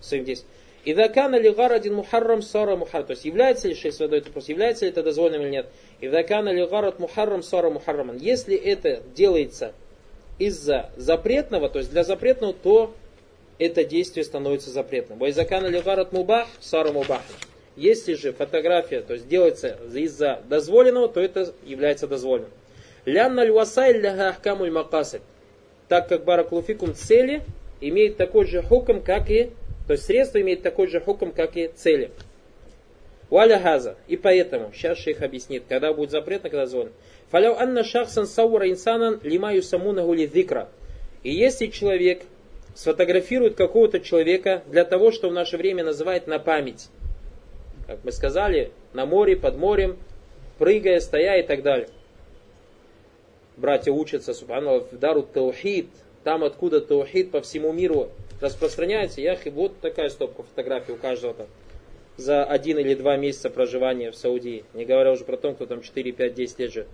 [0.00, 0.52] своим действием.
[0.84, 3.06] И дакана ли гарадин мухаррам сара мухаррам.
[3.06, 5.66] То есть является ли, шейх задает вопрос, является ли это дозволенным или нет.
[6.00, 8.16] И дакана ли гарад мухаррам сара мухарраман.
[8.16, 9.72] Если это делается
[10.40, 12.94] из-за запретного, то есть для запретного, то
[13.58, 15.18] это действие становится запретным.
[15.18, 17.20] Вайзакана ли гарад мубах сара мубах.
[17.76, 22.50] Если же фотография, то есть делается из-за дозволенного, то это является дозволенным.
[23.04, 24.72] Лянна львасайль ляха ахкамуль.
[25.88, 27.42] Так как баракулуфикум цели
[27.80, 29.50] имеет такой же хуком, как и,
[29.86, 32.10] то есть средство имеет такой же хуком, как и цели.
[33.28, 33.96] Валя газа.
[34.08, 36.92] И поэтому, сейчас шейх объяснит, когда будет запретно, когда дозволено.
[37.30, 40.68] Фаляу анна шахсан саура инсанан лимаю самунаху ли зикра.
[41.22, 42.22] И если человек
[42.74, 46.88] сфотографирует какого-то человека для того, что в наше время называют на память,
[47.86, 49.96] как мы сказали, на море, под морем,
[50.58, 51.88] прыгая, стоя и так далее.
[53.56, 55.88] Братья учатся, субханаллах, в дару таухид,
[56.24, 58.08] там откуда таухид по всему миру
[58.40, 59.20] распространяется.
[59.20, 61.46] Ях, и вот такая стопка фотографий у каждого там
[62.16, 64.64] за один или два месяца проживания в Саудии.
[64.74, 66.88] Не говоря уже про том, кто там 4, 5, 10 лет живет.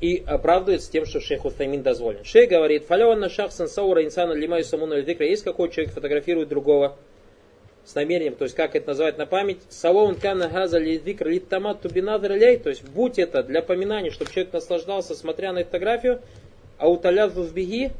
[0.00, 2.24] И оправдывается тем, что шейх Утаймин дозволен.
[2.24, 6.96] Шейх говорит, фаляванна шахсан саура инсана лимаю самуна Есть какой человек фотографирует другого,
[7.88, 12.32] с намерением, то есть как это называть на память, салон кана газа лидикр литтамат тубинадр
[12.32, 16.20] лей, то есть будь это для поминания, чтобы человек наслаждался, смотря на фотографию,
[16.76, 17.90] а уталязу в беги,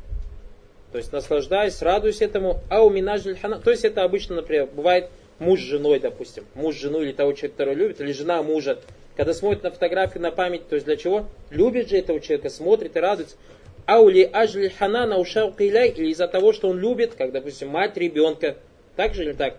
[0.92, 5.60] то есть наслаждаясь, радуясь этому, а у хана, то есть это обычно, например, бывает муж
[5.60, 8.78] с женой, допустим, муж с женой или того человека, который любит, или жена мужа,
[9.18, 11.26] когда смотрит на фотографию на память, то есть для чего?
[11.50, 13.34] Любит же этого человека, смотрит и радуется.
[13.84, 18.54] Аули ажли хана на или из-за того, что он любит, как, допустим, мать ребенка,
[18.94, 19.56] так же или так?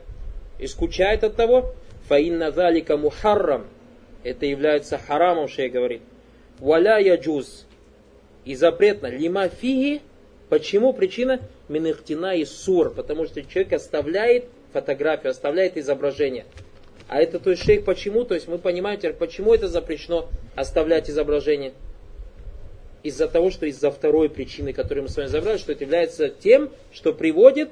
[0.60, 1.74] и скучает от того,
[2.08, 3.68] фаинна залика мухаррам,
[4.24, 6.04] это является харамом, шей говорит.
[6.60, 7.66] Валя яджуз,
[8.46, 10.02] и запретно, лима фиги,
[10.48, 11.42] почему причина?
[11.68, 16.46] Миныхтина и сур, потому что человек оставляет фотографию, оставляет изображение.
[17.10, 18.24] А это то есть шейх почему?
[18.24, 21.74] То есть мы понимаем теперь, почему это запрещено оставлять изображение?
[23.02, 26.70] Из-за того, что из-за второй причины, которую мы с вами забрали, что это является тем,
[26.94, 27.70] что приводит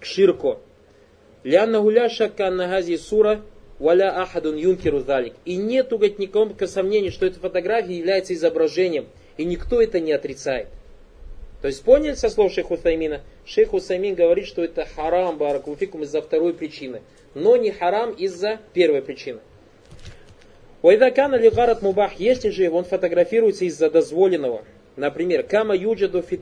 [0.00, 0.60] к ширку.
[1.44, 3.42] Ляна гуля шакка нагази сура
[3.78, 5.34] валя ахадун юнкеру залик.
[5.44, 9.08] И нету, говорит, никакого сомнения, что эта фотография является изображением.
[9.36, 10.68] И никто это не отрицает.
[11.60, 13.20] То есть поняли со слов шейха Усаймина?
[13.44, 17.02] Шейх Усаймин говорит, что это харам баракулфикум из-за второй причины.
[17.34, 19.40] Но не харам из-за первой причины.
[20.82, 24.62] Уайдакана ли гарат мубах, если же он фотографируется из-за дозволенного,
[24.98, 26.36] Например, кама юджаду фи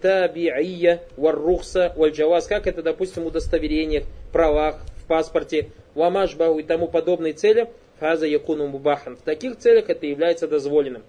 [0.00, 7.68] таби'ия варрухса вальджаваз, как это, допустим, удостоверениях, правах, в паспорте, вамашбаху и тому подобные цели,
[8.00, 9.18] фаза якуну мубахан.
[9.18, 11.02] В таких целях это является дозволенным.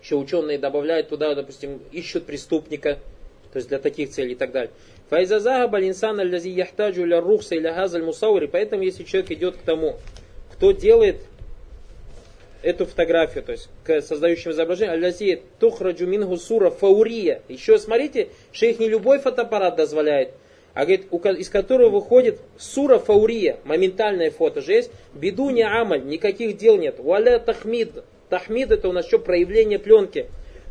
[0.00, 3.00] Еще ученые добавляют туда, допустим, ищут преступника,
[3.52, 4.70] то есть для таких целей и так далее.
[5.10, 8.46] Файзазага балинсан аллази яхтаджу ля рухса или газаль мусаури.
[8.46, 9.96] Поэтому, если человек идет к тому,
[10.52, 11.16] кто делает
[12.62, 17.42] эту фотографию, то есть к создающему изображение, алязи тухраджу мингу сура фаурия.
[17.48, 20.30] Еще смотрите, шейх не любой фотоаппарат дозволяет,
[20.74, 21.06] а говорит,
[21.38, 26.96] из которого выходит сура фаурия, моментальное фото же есть, беду не амаль, никаких дел нет.
[26.98, 30.26] Валя тахмид, тахмид это у нас что, проявление пленки.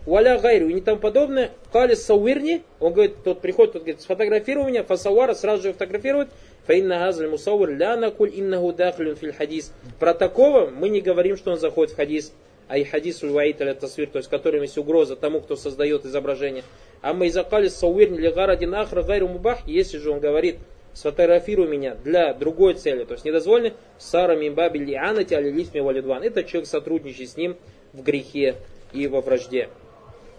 [0.06, 1.52] Валя гайру и не тому подобное.
[1.72, 6.30] Кали сауирни, он говорит, тот приходит, тот говорит, сфотографируй меня, фасауара сразу же фотографирует,
[6.70, 9.74] Фаинна газаль мусаур ля накуль иннаху дахлюн филь хадис.
[10.00, 12.32] Про такого мы не говорим, что он заходит в хадис.
[12.68, 16.64] А и хадис ульваит или тасвир, то есть которым есть угроза тому, кто создает изображение.
[17.02, 20.58] А мы изакали сауир ли гарадин ахра гайру мубах, если же он говорит,
[20.94, 26.22] сфотографируй меня для другой цели, то есть недозволено, сара мимбаби ли анати али лисми валидван.
[26.22, 27.58] Это человек сотрудничает с ним
[27.94, 28.54] в грехе
[28.94, 29.70] и во вражде.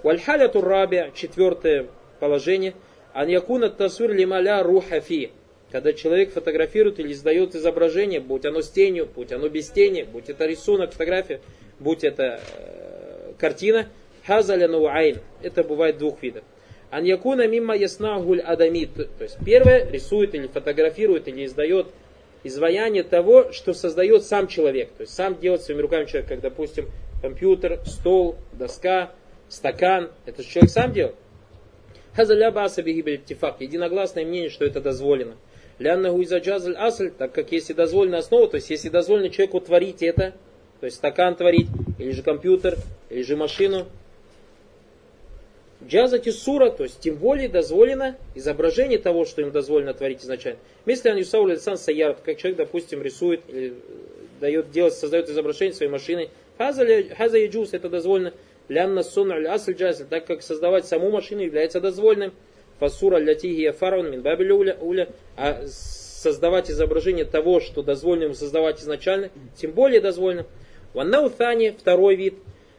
[0.03, 1.87] Вальхаля тураби, четвертое
[2.21, 2.75] положение,
[3.13, 5.31] ан якуна тасвир лималя рухафи
[5.71, 10.29] когда человек фотографирует или издает изображение, будь оно с тенью, будь оно без тени, будь
[10.29, 11.41] это рисунок, фотография,
[11.79, 13.89] будь это э, картина,
[14.27, 15.19] хазаля науайн.
[15.43, 16.43] Это бывает двух видов.
[16.91, 18.95] Ан якуна мимма яснагуль адамит.
[18.95, 21.87] То есть первое рисует или фотографирует или издает
[22.43, 24.91] изваяние того, что создает сам человек.
[24.97, 26.89] То есть сам делает своими руками человек, как, допустим,
[27.23, 29.13] компьютер, стол, доска,
[29.51, 30.11] стакан.
[30.25, 30.95] Это же человек сам
[33.27, 33.61] тифак.
[33.61, 35.37] Единогласное мнение, что это дозволено.
[35.79, 40.35] Ляннаху изаджазаль асль, так как если дозволена основа, то есть если дозволено человеку творить это,
[40.81, 42.77] то есть стакан творить, или же компьютер,
[43.09, 43.87] или же машину,
[45.83, 50.59] джазати сура, то есть тем более дозволено изображение того, что им дозволено творить изначально.
[50.85, 53.75] Если он юсауль сан саяр, как человек, допустим, рисует или
[54.41, 58.35] дает делать, создает изображение своей машиной, хаза яджус, это дозволено.
[58.71, 62.33] Лянна сунна асль джазаль, так как создавать саму машину является дозвольным.
[62.79, 69.73] Фасура лятихия фарун мин бабиля уля, а создавать изображение того, что дозволено создавать изначально, тем
[69.73, 70.47] более дозволено.
[70.95, 72.35] Ваннаутани, второй вид,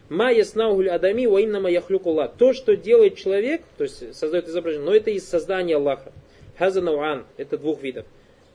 [0.08, 2.30] ма яснаугуль адами ва иннама яхлюкулла.
[2.30, 6.14] То, что делает человек, то есть создает изображение, но это из создания Аллаха.
[6.58, 8.06] Хаза науан, это двух видов.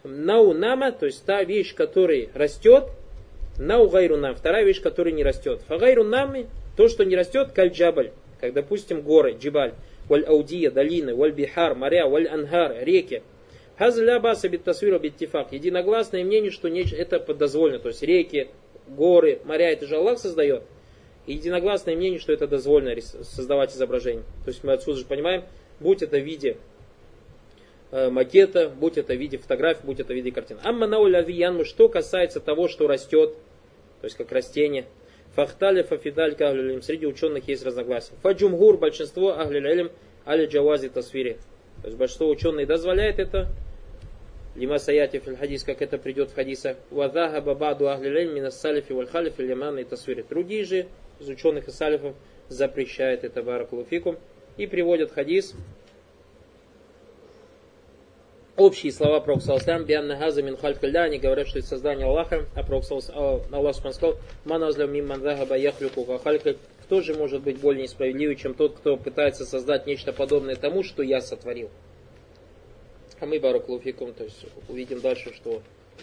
[0.05, 2.85] Нау нама, то есть та вещь, которая растет,
[3.59, 5.61] нау гайру нам, вторая вещь, которая не растет.
[5.69, 6.47] Фагайру нами,
[6.77, 9.75] то, что не растет, каль джабаль, как, допустим, горы, джибаль
[10.09, 13.23] валь аудия, долины, валь бихар, моря, валь ангар, реки.
[13.79, 15.53] Хазля баса биттасвира биттифак.
[15.53, 17.79] Единогласное мнение, что это дозволено.
[17.79, 18.49] То есть реки,
[18.89, 20.63] горы, моря, это же Аллах создает.
[21.27, 24.25] Единогласное мнение, что это дозволено создавать изображение.
[24.45, 25.45] То есть мы отсюда же понимаем,
[25.81, 26.57] будь это в виде
[27.91, 30.59] э, макета, будь это в виде фотографий, будь это в виде картин.
[30.63, 31.25] Амма науля
[31.65, 33.35] что касается того, что растет,
[34.01, 34.87] то есть как растение,
[35.37, 36.81] Фахтали фафидаль каглюлим.
[36.81, 38.15] Среди ученых есть разногласия.
[38.23, 39.91] Фаджумгур, большинство аглюлилим,
[40.25, 41.37] али джавази тасвири.
[41.83, 43.49] То есть большинство ученых дозволяет это.
[44.55, 46.79] Лима саяти фил хадис, как это придет в хадисах.
[46.91, 50.25] Вадаха бабаду аглюлилим минас салифи валь халифи лиман и тасвири.
[50.27, 50.87] Другие же
[51.21, 52.17] из ученых и салифов
[52.49, 54.17] запрещают это баракулуфикум.
[54.57, 55.55] И приводят хадис,
[58.57, 62.85] общие слова Пророка бианна газа мин халькальда, они говорят, что это создание Аллаха, а Пророк
[63.53, 68.77] Аллах сказал, маназлям мимман захаба яхлюку кахалькаль, кто же может быть более несправедливый, чем тот,
[68.77, 71.71] кто пытается создать нечто подобное тому, что я сотворил.
[73.19, 75.63] А мы, Баракулуфикум, то есть увидим дальше, что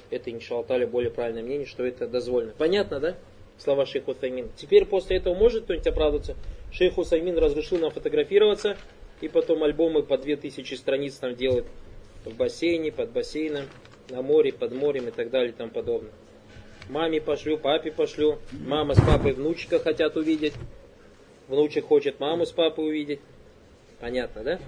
[0.10, 2.54] это, иншалатали, более правильное мнение, что это дозволено.
[2.58, 3.16] Понятно, да?
[3.58, 4.49] Слова шейху Усаймин.
[4.56, 6.36] Теперь после этого может кто-нибудь оправдаться?
[6.72, 8.78] Шейх Усаймин разрешил нам фотографироваться,
[9.22, 11.66] и потом альбомы по 2000 страниц там делает
[12.26, 13.65] в бассейне, под бассейном,
[14.09, 16.11] на море, под морем и так далее и тому подобное.
[16.89, 18.39] Маме пошлю, папе пошлю.
[18.51, 20.53] Мама с папой внучка хотят увидеть.
[21.47, 23.19] Внучек хочет маму с папой увидеть.
[23.99, 24.59] Понятно, да?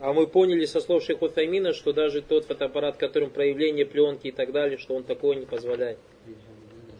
[0.00, 4.32] А мы поняли со слов Шейху Таймина, что даже тот фотоаппарат, которым проявление пленки и
[4.32, 5.98] так далее, что он такое не позволяет.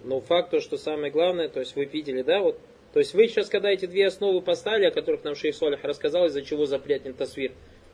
[0.05, 2.59] Но факт то, что самое главное, то есть вы видели, да, вот
[2.93, 6.27] то есть вы сейчас, когда эти две основы поставили, о которых нам шейх Солих рассказал,
[6.27, 7.53] из-за чего запретен тасвир,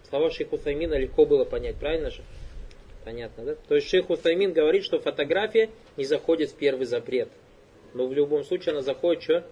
[0.09, 2.22] слова шейху Таймина легко было понять, правильно же?
[3.05, 3.57] Понятно, да?
[3.68, 7.28] То есть шейх Утаймин говорит, что фотография не заходит в первый запрет.
[7.95, 9.45] Но в любом случае она заходит что?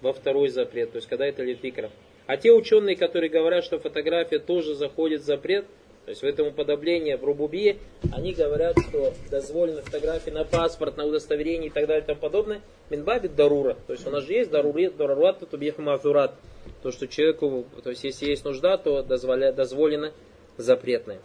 [0.00, 1.90] Во второй запрет, то есть когда это литвикров.
[2.26, 5.66] А те ученые, которые говорят, что фотография тоже заходит в запрет,
[6.09, 7.77] то есть в этом уподоблении в Рубубии,
[8.11, 12.61] они говорят, что дозволены фотографии на паспорт, на удостоверение и так далее и тому подобное.
[12.89, 13.77] Минбабит дарура.
[13.85, 16.33] То есть у нас же есть дарурат, дарурат, тубих мазурат.
[16.81, 20.11] То, что человеку, то есть если есть нужда, то дозволя, дозволено
[20.57, 21.19] запретное.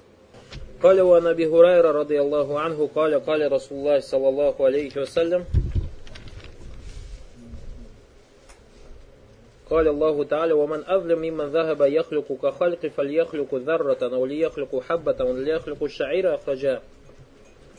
[0.83, 5.45] قال وعن ابي هريره رضي الله عنه قال قال رسول الله صلى الله عليه وسلم
[9.71, 15.37] قال الله تعالى ومن أظلم ممن ذهب يخلق كخلق فليخلق ذرة أو ليخلق حبة أو
[15.37, 16.81] ليخلق الشعير أخرجاه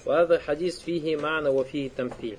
[0.06, 2.38] وهذا حديث فيه معنى وفيه تمثيل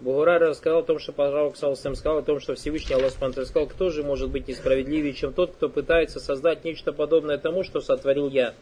[0.00, 3.68] Бухурайра рассказал о том, что Пророк Салсам сказал о том, что Всевышний Аллах Субтитры сказал,
[3.68, 8.28] кто же может быть несправедливее, чем тот, кто пытается создать нечто подобное тому, что сотворил
[8.28, 8.54] я.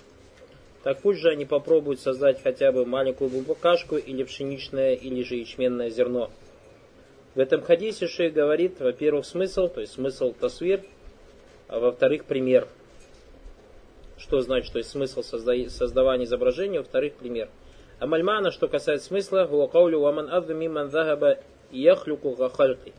[0.84, 5.90] Так пусть же они попробуют создать хотя бы маленькую букашку или пшеничное, или же ячменное
[5.90, 6.30] зерно.
[7.37, 10.81] В этом хадисе шейх говорит, во-первых, смысл, то есть смысл тасвир,
[11.67, 12.67] а во-вторых, пример.
[14.17, 17.49] Что значит, то есть смысл создавания изображения, во-вторых, пример.
[17.99, 21.37] А мальмана, что касается смысла, гуакаулю ваман адду миман загаба
[21.69, 22.91] яхлюку гахальки.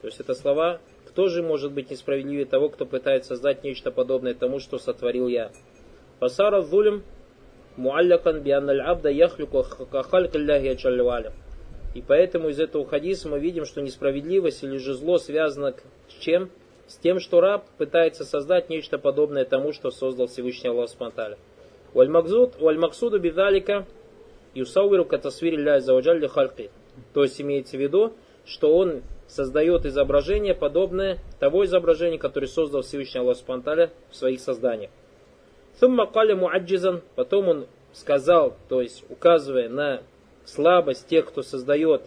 [0.00, 0.78] То есть это слова,
[1.08, 5.50] кто же может быть несправедливее того, кто пытается создать нечто подобное тому, что сотворил я.
[6.20, 7.02] Фасара зулим
[7.76, 10.68] муаллякан бианналь абда яхлюку кахальки ляхи
[11.94, 15.74] и поэтому из этого хадиса мы видим, что несправедливость или же зло связано
[16.08, 16.50] с чем?
[16.86, 21.36] С тем, что раб пытается создать нечто подобное тому, что создал Всевышний Аллах Субтитры.
[21.94, 23.86] Валь-Максуду бидалика
[24.54, 26.70] юсауиру катасвири ля заваджаль хальки.
[27.14, 28.12] То есть имеется в виду,
[28.44, 34.90] что он создает изображение, подобное того изображения, которое создал Всевышний Аллах Субтитры в своих созданиях.
[35.80, 40.02] Сумма каля муаджизан, потом он сказал, то есть указывая на
[40.44, 42.02] слабость тех, кто создает,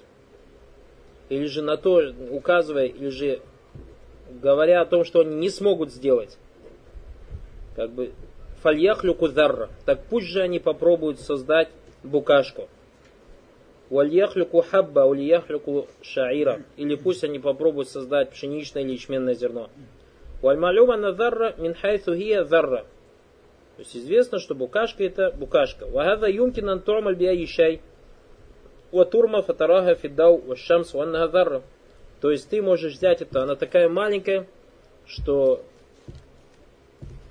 [1.29, 3.41] или же на то указывая, или же
[4.29, 6.37] говоря о том, что они не смогут сделать,
[7.75, 8.11] как бы
[8.61, 11.69] фальяхлюку зарра, так пусть же они попробуют создать
[12.03, 12.67] букашку.
[13.89, 19.69] Вальяхлюку хабба, ульяхлюку шаира, или пусть они попробуют создать пшеничное или ячменное зерно.
[20.41, 22.15] Вальмалюма на зарра мин хайсу
[22.45, 22.85] зарра.
[23.75, 25.85] То есть известно, что букашка это букашка.
[25.85, 27.81] Вагада юмкин антуамаль биа ещай.
[28.95, 31.61] Ватурма фатарага фиддау вашамс ванна зарра.
[32.21, 34.47] То есть ты можешь взять это, она такая маленькая,
[35.05, 35.63] что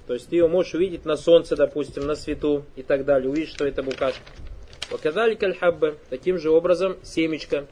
[0.06, 3.30] то есть ты ее можешь увидеть на солнце, допустим, на свету и так далее.
[3.30, 4.20] Увидишь, что это букашка.
[4.90, 5.94] Ваказали кальхабба.
[6.10, 7.66] Таким же образом семечко.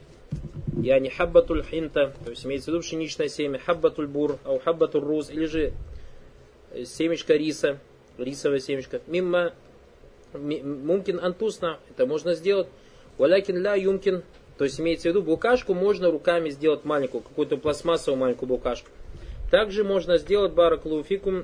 [0.75, 5.03] Я не хаббатуль хинта, то есть имеется в виду пшеничное семя, хаббатуль бур, а хаббатуль
[5.03, 5.73] руз, или же
[6.83, 7.77] семечко риса,
[8.17, 9.01] рисовое семечко.
[9.05, 9.53] Мимма
[10.33, 12.67] мумкин антусна, это можно сделать.
[13.17, 14.23] Валякин ля юмкин,
[14.57, 18.89] то есть имеется в виду букашку можно руками сделать маленькую, какую-то пластмассовую маленькую букашку.
[19.51, 21.43] Также можно сделать бараклуфикум э,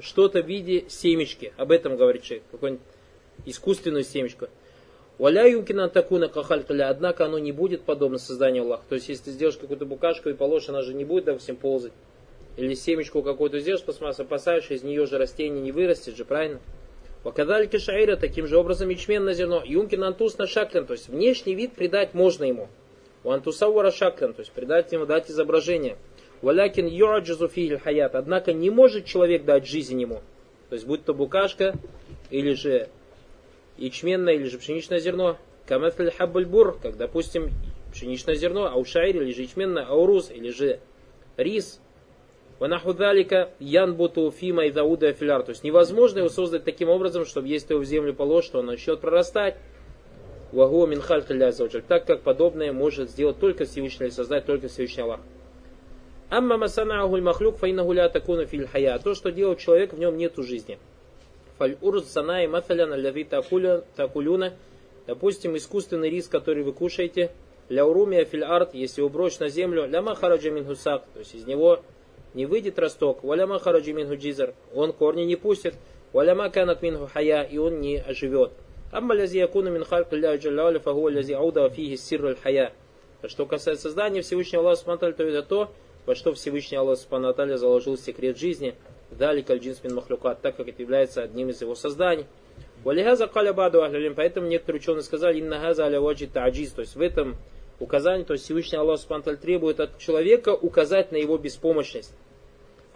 [0.00, 1.52] что-то в виде семечки.
[1.56, 2.42] Об этом говорит шейх.
[2.50, 2.84] Какую-нибудь
[3.46, 4.48] искусственную семечку.
[5.18, 8.84] Валя юмкина такуна кахалькаля, однако оно не будет подобно созданию Аллаха.
[8.88, 11.92] То есть, если ты сделаешь какую-то букашку и положишь, она же не будет, допустим, ползать.
[12.58, 16.60] Или семечку какую-то сделаешь пластмассу, посадишь, из нее же растение не вырастет же, правильно?
[17.26, 19.60] Вакадальки шаира, таким же образом ячменное зерно.
[19.64, 22.68] Юмкин антус на шаклен, то есть внешний вид придать можно ему.
[23.24, 25.96] У антусауара шаклен, то есть придать ему, дать изображение.
[26.40, 30.20] Валякин юаджизу фигель хаят, однако не может человек дать жизнь ему.
[30.68, 31.74] То есть будь то букашка,
[32.30, 32.88] или же
[33.76, 35.36] ячменное или же пшеничное зерно.
[35.66, 37.50] Камафль хаббальбур, как, допустим,
[37.92, 40.78] пшеничное зерно, аушайр или же ячменное, аурус, или же
[41.36, 41.80] рис.
[42.58, 45.42] Ванахудалика янбуту фима и зауда филяр.
[45.42, 48.66] То есть невозможно его создать таким образом, чтобы если его в землю положишь, то он
[48.66, 49.56] начнет прорастать.
[50.52, 51.22] Вагу минхаль
[51.86, 55.20] Так как подобное может сделать только Всевышний, или создать только Всевышний Аллах.
[56.30, 58.68] Амма масанахуль махлюк фаинаху ля такуна филь.
[59.04, 60.78] То, что делает человек, в нем нету жизни.
[61.58, 64.54] Фаль-урз санай маталян аллави такулюна.
[65.06, 67.32] Допустим, искусственный рис, который вы кушаете.
[67.68, 69.86] Ляурумия филь арт, если его на землю.
[69.86, 71.04] Ляма хараджа минхусак.
[71.12, 71.82] То есть из него
[72.36, 73.24] не выйдет росток.
[73.24, 74.54] Валяма хараджи минху джизар.
[74.72, 75.74] Он корни не пустит.
[76.12, 77.42] Валяма канат минху хая.
[77.42, 78.52] И он не оживет.
[78.92, 82.72] Амма лязи якуна мин халк ля джалляля фагуа лязи ауда фиги сирр хая.
[83.24, 85.72] Что касается создания Всевышнего Аллаха Субтитры, то это то,
[86.04, 88.74] во что Всевышний Аллах Субтитры заложил секрет жизни–
[89.10, 92.26] Дали кальджинс мин махлюкат, так как это является одним из его созданий.
[92.84, 96.96] Валихаза каля баду ахлялим, поэтому некоторые ученые сказали, инна газа аля ваджи та'аджиз, то есть
[96.96, 97.36] в этом
[97.78, 102.14] указании, то есть Всевышний Аллах Субтитры требует от человека указать на его беспомощность.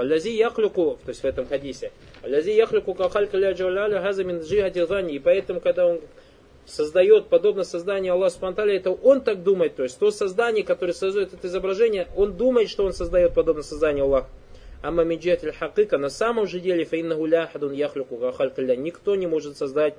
[0.01, 1.93] Алязи яхлюку, то есть в этом хадисе,
[2.23, 4.81] алязи яхлюку кахалька ля джаляля газа мин джихати
[5.11, 6.01] и поэтому, когда он
[6.65, 11.35] создает, подобно созданию Аллаха Субтитры, это он так думает, то есть то создание, которое создает
[11.35, 14.29] это изображение, он думает, что он создает подобно созданию Аллаха.
[14.83, 19.95] Амма минджатиль хакыка, на самом же деле, фаинна гуляхадун яхлюку гахалькаля, никто не может создать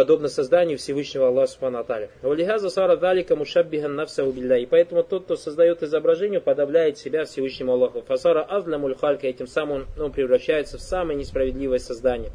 [0.00, 2.08] подобно созданию Всевышнего Аллаха Субхану Аталя.
[2.22, 4.56] Валихаза сара далика мушаббихан навса убилля.
[4.56, 8.00] И поэтому тот, кто создает изображение, подавляет себя Всевышнему Аллаху.
[8.00, 12.30] Фасара азламуль халька, этим самым он превращается в самое несправедливое создание.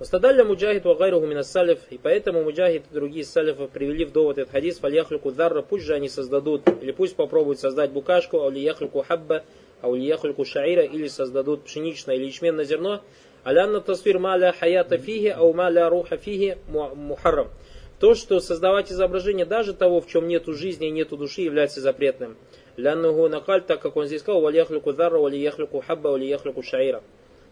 [0.00, 4.50] Вастадалля муджахид ва гайруху минассалиф, и поэтому муджахид и другие салифы привели в довод этот
[4.50, 9.44] хадис, фальяхлюку дарра, пусть же они создадут, или пусть попробуют создать букашку, аулияхлюку хабба,
[9.82, 13.02] аулияхлюку шаира, или создадут пшеничное или ячменное зерно,
[13.44, 17.48] алянна тасвир маля хаята фиги, ау маля руха фиги мухаррам.
[17.98, 22.36] То, что создавать изображение даже того, в чем нету жизни и нету души, является запретным.
[22.76, 27.02] Ляннуху накаль, так как он здесь сказал, валияхлюку дарра, валияхлюку хабба, валияхлюку шаира.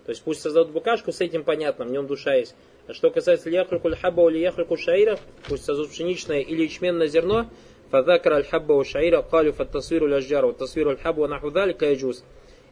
[0.06, 2.54] То есть пусть создадут букашку, с этим понятно, в нем душа есть.
[2.86, 7.50] А что касается лияхлюку хаба или яхлюку шаира, пусть создадут пшеничное или ячменное зерно,
[7.90, 12.24] фадакар аль-хабба у шаира, калю фаттасвиру ляжджару, тасвиру аль-хабба нахудали кайджус.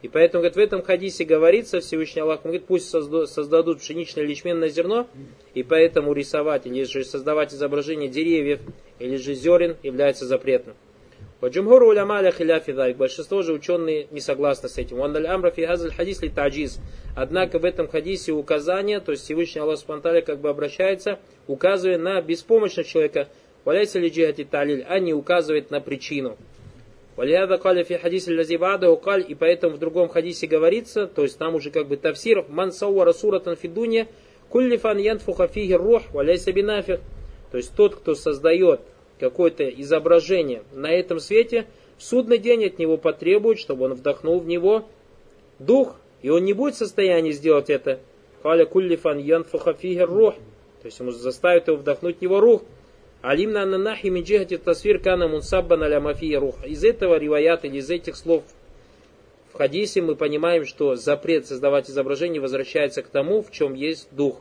[0.03, 4.69] И поэтому, говорит, в этом хадисе говорится, Всевышний Аллах говорит, пусть создадут пшеничное или ячменное
[4.69, 5.09] зерно,
[5.55, 8.61] и поэтому рисовать или же создавать изображение деревьев
[8.99, 10.77] или же зерен является запретным.
[11.41, 14.97] Ваджумхур уляма аля хиляфи Большинство же ученые не согласны с этим.
[14.97, 16.79] Вандаль амра фи хадис ли таджиз.
[17.15, 22.23] Однако в этом хадисе указание, то есть Всевышний Аллах Субтитры как бы обращается, указывая на
[22.23, 23.29] беспомощность человека.
[23.67, 26.39] Валяйся ли джихати талиль, а не указывает на причину.
[27.17, 31.55] Валияда каля фи хадис лазибада укаль, и поэтому в другом хадисе говорится, то есть там
[31.55, 34.07] уже как бы тавсир, ман сауара суратан фидуния,
[34.51, 37.01] кулли фан янфуха фиги рух, валяйся бинафих.
[37.51, 38.81] То есть тот, кто создает
[39.19, 44.47] какое-то изображение на этом свете, в судный день от него потребуют, чтобы он вдохнул в
[44.47, 44.87] него
[45.59, 47.99] дух, и он не будет в состоянии сделать это.
[48.43, 50.35] Халя куллифан янфуха фигер рух.
[50.83, 52.63] То есть ему заставит его вдохнуть в него рух.
[53.31, 56.65] Алимна аннахи мин джихати тасвир кана мунсаббан аля мафия рух.
[56.65, 58.45] Из этого риваят или из этих слов
[59.53, 64.41] в хадисе мы понимаем, что запрет создавать изображение возвращается к тому, в чем есть дух.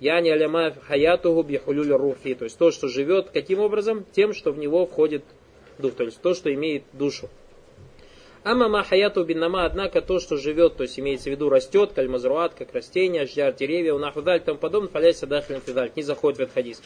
[0.00, 2.34] Я не аляма хаятуху бихулюль рухи.
[2.34, 4.04] То есть то, что живет, каким образом?
[4.10, 5.22] Тем, что в него входит
[5.78, 5.94] дух.
[5.94, 7.28] То есть то, что имеет душу.
[8.42, 12.74] Амама хаяту биннама, однако то, что живет, то есть имеется в виду растет, кальмазруат, как
[12.74, 16.82] растение, жар, деревья, унахудаль, тому подобное, фаляйся дахлин фидаль, не заходит в этот хадис.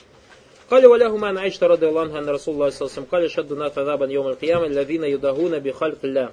[0.71, 3.31] قال وله ما عائشة رضي الله عنها أن رسول الله صلى الله عليه وسلم قال
[3.31, 6.31] شد الناس عذابا يوم القيامة الذين يدهون بخلق الله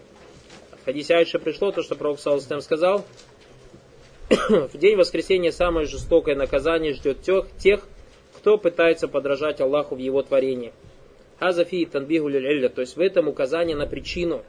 [0.82, 3.06] В хадисе Айша пришло то, что Пророк Саллаху сказал,
[4.28, 7.80] в день воскресения самое жестокое наказание ждет тех, тех,
[8.36, 10.72] кто пытается подражать Аллаху в его творении.
[11.38, 14.42] Азафи танбигу то есть в этом указание на причину.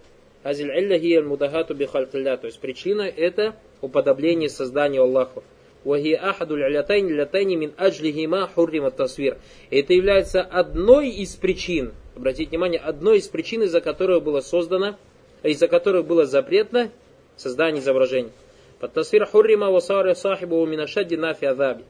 [0.43, 5.43] Азиль илля гия мудагату бихалькилля, то есть причина это уподобление созданию Аллаху.
[5.84, 9.38] Вахи ахаду лятайн лятайни мин аджлихима хуррима тасвир.
[9.70, 14.96] Это является одной из причин, обратите внимание, одной из причин, из-за которой было создано,
[15.42, 16.90] из-за которой было запретно
[17.36, 18.30] создание изображений.
[18.78, 21.84] Подтасвир хуррима васари сахибу минашадди нафи адаби.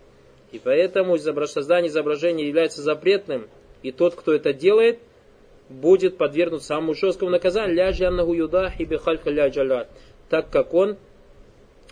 [0.53, 3.49] И поэтому создание изображения является запретным,
[3.83, 4.99] и тот, кто это делает,
[5.69, 9.87] будет подвергнут самому жесткому наказанию, ляжи аннаху юдахи бихалька ля
[10.29, 10.97] так как он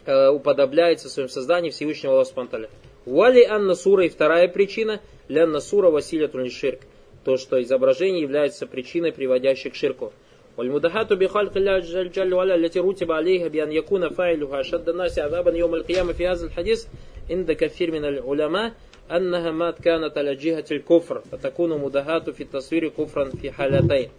[0.07, 2.69] э, уподобляется в своем создании Всевышнего Аллаха Спанталя.
[3.05, 6.79] Вали анна сура и вторая причина, лянна сура василия ширк,
[7.25, 10.13] то, что изображение является причиной, приводящей к ширку.
[10.57, 15.51] والمدهات بخلق الله جل جل وعلا التي رتب عليها بأن يكون فاعلها أشد الناس عذابا
[15.51, 16.85] يوم القيامة في هذا الحديث
[17.29, 18.73] عند كثير من العلماء
[19.11, 24.09] أنها ما كانت على جهة الكفر فتكون مدهات في التصوير كفرا في حالتين.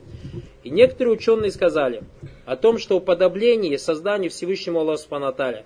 [0.65, 2.03] И некоторые ученые сказали
[2.47, 5.65] о том, что уподобление созданию Всевышнему Аллаху Субханаталя,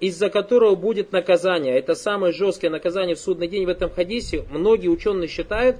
[0.00, 4.88] из-за которого будет наказание, это самое жесткое наказание в судный день в этом хадисе, многие
[4.88, 5.76] ученые считают,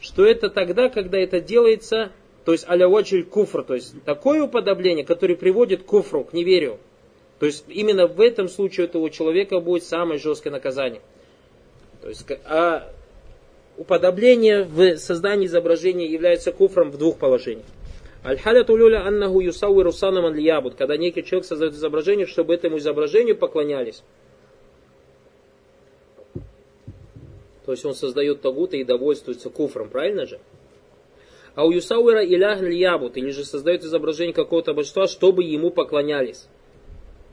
[0.00, 2.12] что это тогда, когда это делается
[2.48, 2.88] то есть аля
[3.24, 6.78] куфр, то есть такое уподобление, которое приводит к куфру, к неверию.
[7.38, 11.02] То есть именно в этом случае у этого человека будет самое жесткое наказание.
[12.00, 12.90] То есть, а
[13.76, 17.66] уподобление в создании изображения является куфром в двух положениях.
[18.24, 24.02] Аль-халят улюля аннаху юсауи русанам лиябуд, когда некий человек создает изображение, чтобы этому изображению поклонялись.
[27.64, 30.40] То есть он создает тагута и довольствуется куфром, правильно же?
[31.54, 36.46] А у Юсауира илях ябут, или же создает изображение какого-то божества, чтобы ему поклонялись.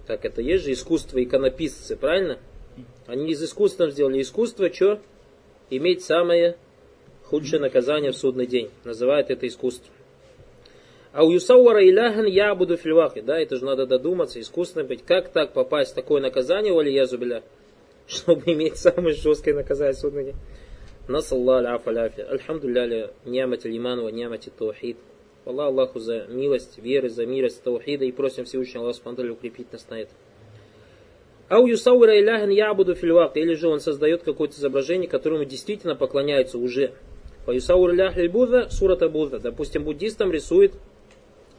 [0.07, 2.39] Так это есть же искусство иконописцы, правильно?
[3.07, 4.99] Они из искусства сделали искусство, что?
[5.69, 6.57] Иметь самое
[7.23, 8.69] худшее наказание в судный день.
[8.83, 9.93] Называют это искусство.
[11.15, 13.21] А у Юсауара иляхан я буду фильвахи.
[13.21, 15.01] Да, это же надо додуматься, искусственно быть.
[15.05, 17.41] Как так попасть в такое наказание, вали язубиля,
[18.07, 19.95] чтобы иметь самое жесткое наказание
[20.25, 20.35] день?
[21.07, 22.19] Насалла аляфа аляфи.
[22.19, 24.97] Альхамдулилля нямати лиман ва нямати таухид.
[25.45, 29.87] Аллах Аллаху за милость, веры, за милость, таухида и просим Всевышнего Аллаха Субхану укрепить нас
[29.89, 30.11] на это.
[31.47, 33.37] Ау юсауира иляхан ябуду фильвак.
[33.37, 36.91] Или же он создает какое-то изображение, которому действительно поклоняются уже.
[37.45, 39.39] По юсаур илях Будда, сурата Будда.
[39.39, 40.73] Допустим, буддистам рисует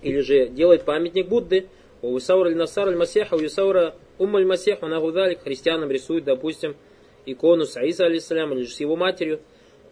[0.02, 1.66] или же делает памятник Будды.
[2.02, 5.42] У юсаура насар аль масеха, у юсаура умма аль масеха, нагудалик.
[5.42, 6.76] Христианам рисует, допустим,
[7.24, 9.40] икону с Аиса, алейсалям, или же с его матерью.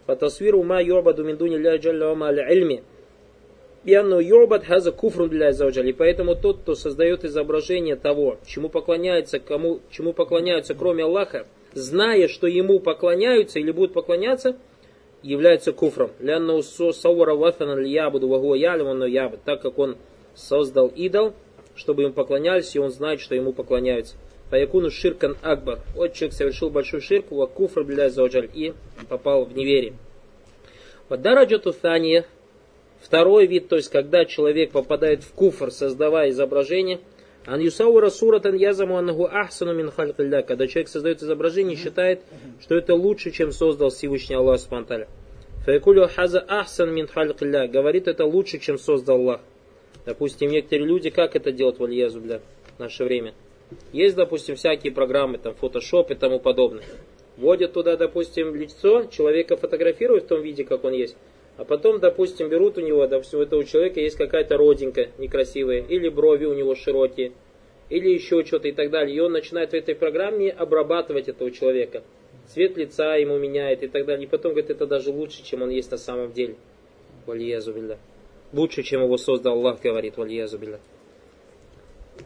[0.05, 2.83] По тасвиру ма юрбаду миндуни ля джалля ама аля ильми.
[3.83, 9.79] Бианну юрбат хаза куфрун для И поэтому тот, кто создает изображение того, чему поклоняется, кому,
[9.91, 14.57] чему поклоняются кроме Аллаха, зная, что ему поклоняются или будут поклоняться,
[15.25, 16.11] является куфром.
[16.19, 19.41] Лянна саура вафана ябуду вагуа ялиману ябуд.
[19.43, 19.97] Так как он
[20.35, 21.33] создал идол,
[21.75, 24.15] чтобы им поклонялись, и он знает, что ему поклоняются.
[24.51, 25.79] Фаякуну ширкан акбар.
[25.95, 28.73] Вот человек совершил большой ширк, ва куфр биля заоджаль, и
[29.09, 29.93] попал в неверие.
[31.09, 32.25] Вот дараджату thания,
[33.01, 36.99] второй вид, то есть когда человек попадает в куфр, создавая изображение,
[37.45, 42.21] ан юсаура суратан язаму аннаху ахсану мин халькилля, когда человек создает изображение и считает,
[42.61, 45.07] что это лучше, чем создал Всевышний Аллах Субтитры.
[45.65, 49.41] Фаякулю хаза ахсан мин халькилля, говорит это лучше, чем создал Аллах.
[50.05, 53.33] Допустим, некоторые люди, как это делают в Альязу, в наше время–
[53.91, 56.83] есть, допустим, всякие программы, там, Photoshop и тому подобное.
[57.37, 61.15] Вводят туда, допустим, лицо, человека фотографируют в том виде, как он есть,
[61.57, 66.09] а потом, допустим, берут у него, допустим, у этого человека есть какая-то родинка некрасивая, или
[66.09, 67.31] брови у него широкие,
[67.89, 69.15] или еще что-то и так далее.
[69.15, 72.03] И он начинает в этой программе обрабатывать этого человека.
[72.47, 74.25] Цвет лица ему меняет и так далее.
[74.25, 76.55] И потом говорит, это даже лучше, чем он есть на самом деле.
[77.25, 77.73] Валиязу
[78.53, 80.59] Лучше, чем его создал Аллах, говорит, валиязу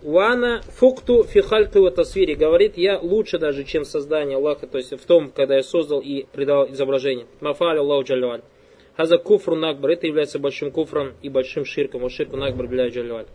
[0.04, 2.36] Вана фукту фихальту в тасвире.
[2.36, 6.26] Говорит, я лучше даже, чем создание Аллаха, то есть в том, когда я создал и
[6.32, 7.26] придал изображение.
[7.40, 8.42] Мафаля Аллаху Джалюаль.
[9.00, 9.92] Хаза куфру накбар.
[9.92, 12.02] Это является большим куфром и большим ширком.
[12.02, 13.28] Вот ширку накбар бля Джалюаль.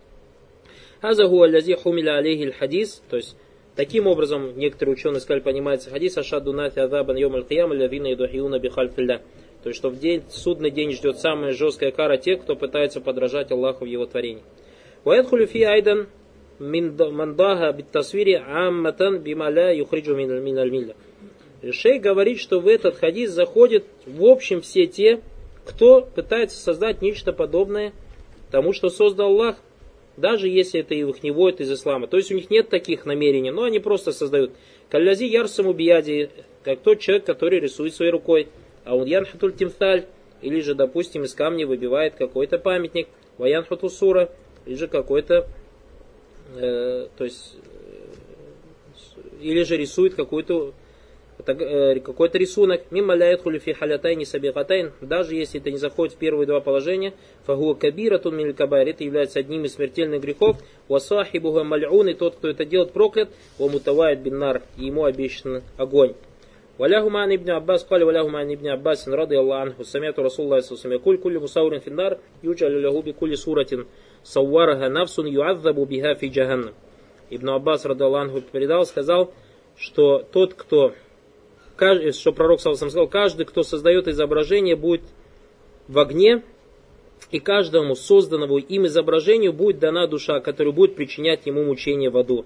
[1.00, 3.02] Хаза гуа лязи хумиля алейхи хадис.
[3.08, 3.34] То есть,
[3.74, 9.22] таким образом, некоторые ученые сказали, понимается хадис, ашаду нати азабан йом аль-киям, лявина идухиуна бихальфилля.
[9.62, 13.50] То есть, что в день, судный день ждет самая жесткая кара тех, кто пытается подражать
[13.50, 14.42] Аллаху в его творении.
[15.04, 16.08] Ваядхулю фи айдан
[16.58, 20.94] мандага биттасвири амматан бималя юхриджу мин аль
[21.72, 25.22] Шей говорит, что в этот хадис заходят в общем все те,
[25.64, 27.92] кто пытается создать нечто подобное
[28.50, 29.56] тому, что создал Аллах,
[30.16, 32.06] даже если это их не вводит из ислама.
[32.06, 34.52] То есть у них нет таких намерений, но они просто создают.
[34.90, 36.30] Каллязи ярсаму бияди,
[36.62, 38.48] как тот человек, который рисует своей рукой.
[38.84, 40.06] А он янхатуль тимталь,
[40.40, 43.08] или же, допустим, из камня выбивает какой-то памятник,
[43.38, 44.30] ваянхату сура,
[44.66, 45.48] или же какой-то
[46.56, 48.08] Э, то есть, э,
[49.40, 50.72] или же рисует какой-то э,
[51.43, 56.59] какой-то рисунок, мимо ляет хулифи халятайни сабихатайн, даже если это не заходит в первые два
[56.59, 57.13] положения,
[57.45, 60.57] фагуа кабира тун миль кабайр, это является одним из смертельных грехов,
[60.89, 66.13] васахибуга маль'ун, и тот, кто это делает, проклят, wa мутавает биннар, и ему обещан огонь.
[66.79, 70.59] وله عن ابن عباس قال وله عن ابن عباس رضي الله عنه سمعت رسول الله
[70.59, 73.85] صلى الله عليه وسلم يقول كل مصور في النار يجعل له بكل سورة
[74.23, 76.71] صورها نفس يعذب بها في جهنم
[77.31, 79.31] Ибн Аббас Радаланху передал, сказал,
[79.77, 80.93] что тот, кто,
[81.76, 85.02] что пророк сам сказал, каждый, кто создает изображение, будет
[85.88, 86.42] в огне,
[87.30, 92.44] и каждому созданному им изображению будет дана душа, которая будет причинять ему мучение в аду.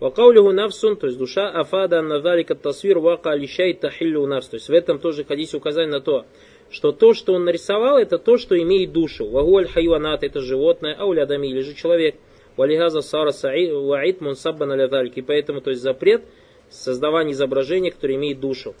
[0.00, 4.48] Вакаулиху навсун, то есть душа, афада назалика тасвир вака лищай тахиллю навс.
[4.48, 6.24] То есть в этом тоже хадисе указание на то,
[6.70, 9.28] что то, что он нарисовал, это то, что имеет душу.
[9.28, 12.14] Вагуаль хайванат, это животное, аулядами или же человек.
[12.56, 15.18] Валихаза сара ваид мунсаббан алядалик.
[15.18, 16.22] И поэтому, то есть запрет
[16.70, 18.74] создавания изображения, которое имеет душу.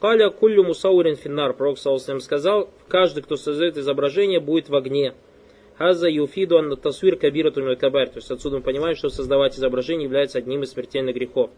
[0.00, 1.54] Каля куллю мусаурин финнар.
[1.54, 5.14] Пророк Саусалям сказал, каждый, кто создает изображение, будет в огне.
[5.78, 8.08] Хаза юфиду ан тасвир кабиратун кабар.
[8.08, 11.50] То есть отсюда мы понимаем, что создавать изображение является одним из смертельных грехов.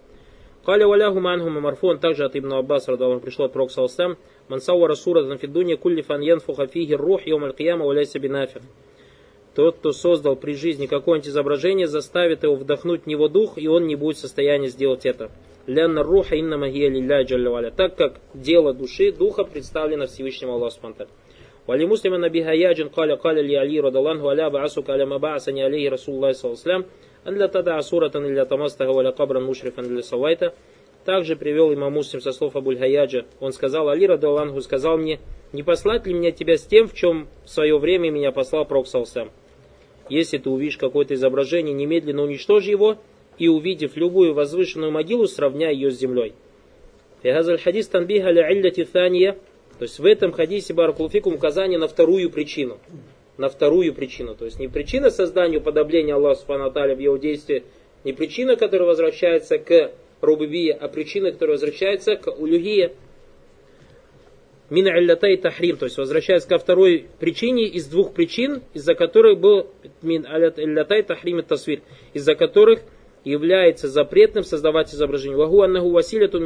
[0.64, 4.18] Каля валяху манху марфон, также от Ибн Аббас, радаллаху пришло от Пророка Салсам,
[4.48, 8.62] мансауа расура танфидуния кулли фан янфуха фиги рух йом аль-кияма валяйся бинафих.
[9.54, 13.86] Тот, кто создал при жизни какое-нибудь изображение, заставит его вдохнуть в него дух, и он
[13.86, 15.30] не будет в состоянии сделать это.
[15.68, 21.08] Ленна руха иннама хия лилля Так как дело души, духа представлено Всевышнему Аллаху Субтитры.
[21.66, 26.34] Вали муслима наби хаяджин каля каля ли Али радаллаху аля баасука аля мабаасани алейхи Расуллах
[26.34, 26.88] саллаллаху
[27.26, 30.54] алля тада асуратан илля тамастага валя кабран мушрифан илля салайта.
[31.04, 33.26] Также привел имам Муслим со слов Абуль Хаяджа.
[33.38, 35.20] Он сказал, Али радаллаху сказал мне,
[35.52, 39.30] не послать ли меня тебя с тем, в чем в свое время меня послал Проксалсам?
[40.08, 42.96] Если ты увидишь какое-то изображение, немедленно уничтожь его,
[43.38, 46.32] и увидев любую возвышенную могилу, сравняй ее с землей.
[47.22, 48.48] Хадис танбиха ля
[49.78, 52.78] то есть в этом хадисе Баракулуфикум указание на вторую причину.
[53.36, 54.34] На вторую причину.
[54.34, 57.62] То есть не причина создания уподобления Аллаху Субхану в его действии,
[58.02, 62.92] не причина, которая возвращается к рубубие, а причина, которая возвращается к улюгие.
[64.68, 69.68] Мина иллятай тахрим, то есть возвращается ко второй причине из двух причин, из-за которых был
[70.02, 71.80] мин иллятай тахрим тасвир,
[72.12, 72.80] из-за которых
[73.24, 75.36] является запретным создавать изображение.
[75.36, 76.40] Вагу аннаху василяту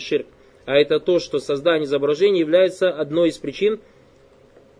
[0.00, 0.26] ширк
[0.68, 3.80] а это то, что создание изображения является одной из причин,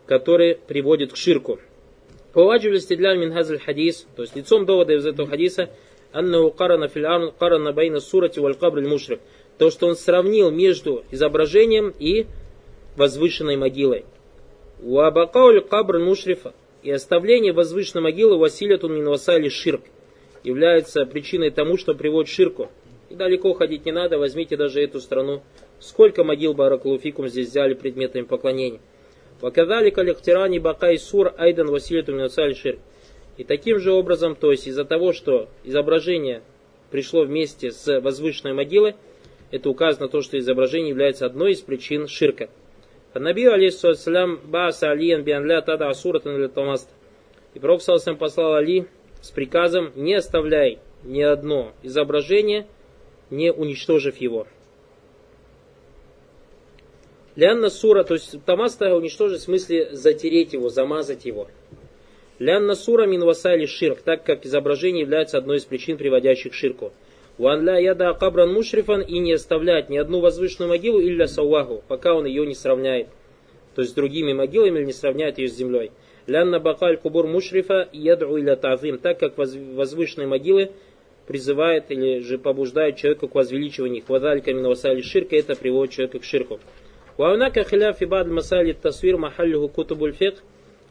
[0.05, 1.61] которые приводят к ширку.
[2.35, 5.71] Поваджиб для минхазаль хадис, то есть лицом довода из этого хадиса,
[6.13, 9.21] аннаху карана фил карана байна сурати валь кабр мушрик.
[9.57, 12.27] То, что он сравнил между изображением и
[12.99, 14.05] возвышенной могилой.
[14.83, 19.81] У абакауль кабр мушрифа и оставление возвышенной могилы василятун мин васали ширк
[20.45, 22.71] является причиной тому, что приводит ширку.
[23.11, 25.43] И далеко ходить не надо, возьмите даже эту страну
[25.81, 28.81] Сколько могил Баракулуфикум здесь взяли предметами поклонения.
[29.41, 32.79] Ваказали калихтирани бакай сур айдан василиту минацаль шир.
[33.37, 36.43] И таким же образом, то есть из-за того, что изображение
[36.91, 38.97] пришло вместе с возвышенной могилой,
[39.53, 42.51] это указано то, что изображение является одной из причин ширка.
[43.15, 46.91] Наби алейхиссалям бааса алиян бианля тада асуратан томаст.
[47.55, 48.87] И пророк салсам послал Али
[49.21, 52.67] с приказом не оставляй ни одно изображение,
[53.31, 54.47] не уничтожив его.
[57.37, 61.49] Лянна сура, то есть тамаста уничтожить в смысле затереть его, замазать его.
[62.39, 66.93] Лянна сура мин васайли ширк, так как изображение является одной из причин, приводящих к ширку.
[67.37, 72.15] Ван ля яда кабран мушрифан и не оставлять ни одну возвышенную могилу илля сауаху, пока
[72.15, 73.09] он ее не сравняет.
[73.77, 75.93] То есть с другими могилами или не сравняет ее с землей.
[76.29, 80.73] Лянна бакаль кубур мушрифа яду иля тазим, так как возвышенные могилы
[81.27, 84.09] призывает или же побуждает человека к возвеличиванию их.
[84.11, 86.61] Вадалька минавасали ширка, это приводит человека к ширку.
[87.17, 90.43] Ваунака хиляф ибад масали тасвир махаллиху кутубуль фикх.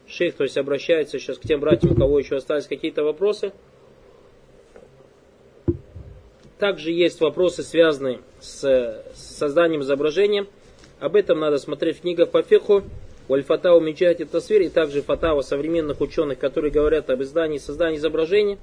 [0.08, 3.52] Шейх, то есть обращается сейчас к тем братьям, у кого еще остались какие-то вопросы.
[6.58, 10.46] Также есть вопросы, связанные с созданием изображения.
[10.98, 12.82] Об этом надо смотреть в книгах по фиху.
[13.28, 18.58] Вальфатау Миджати Тасвир и также фатава современных ученых, которые говорят об издании и создании изображения.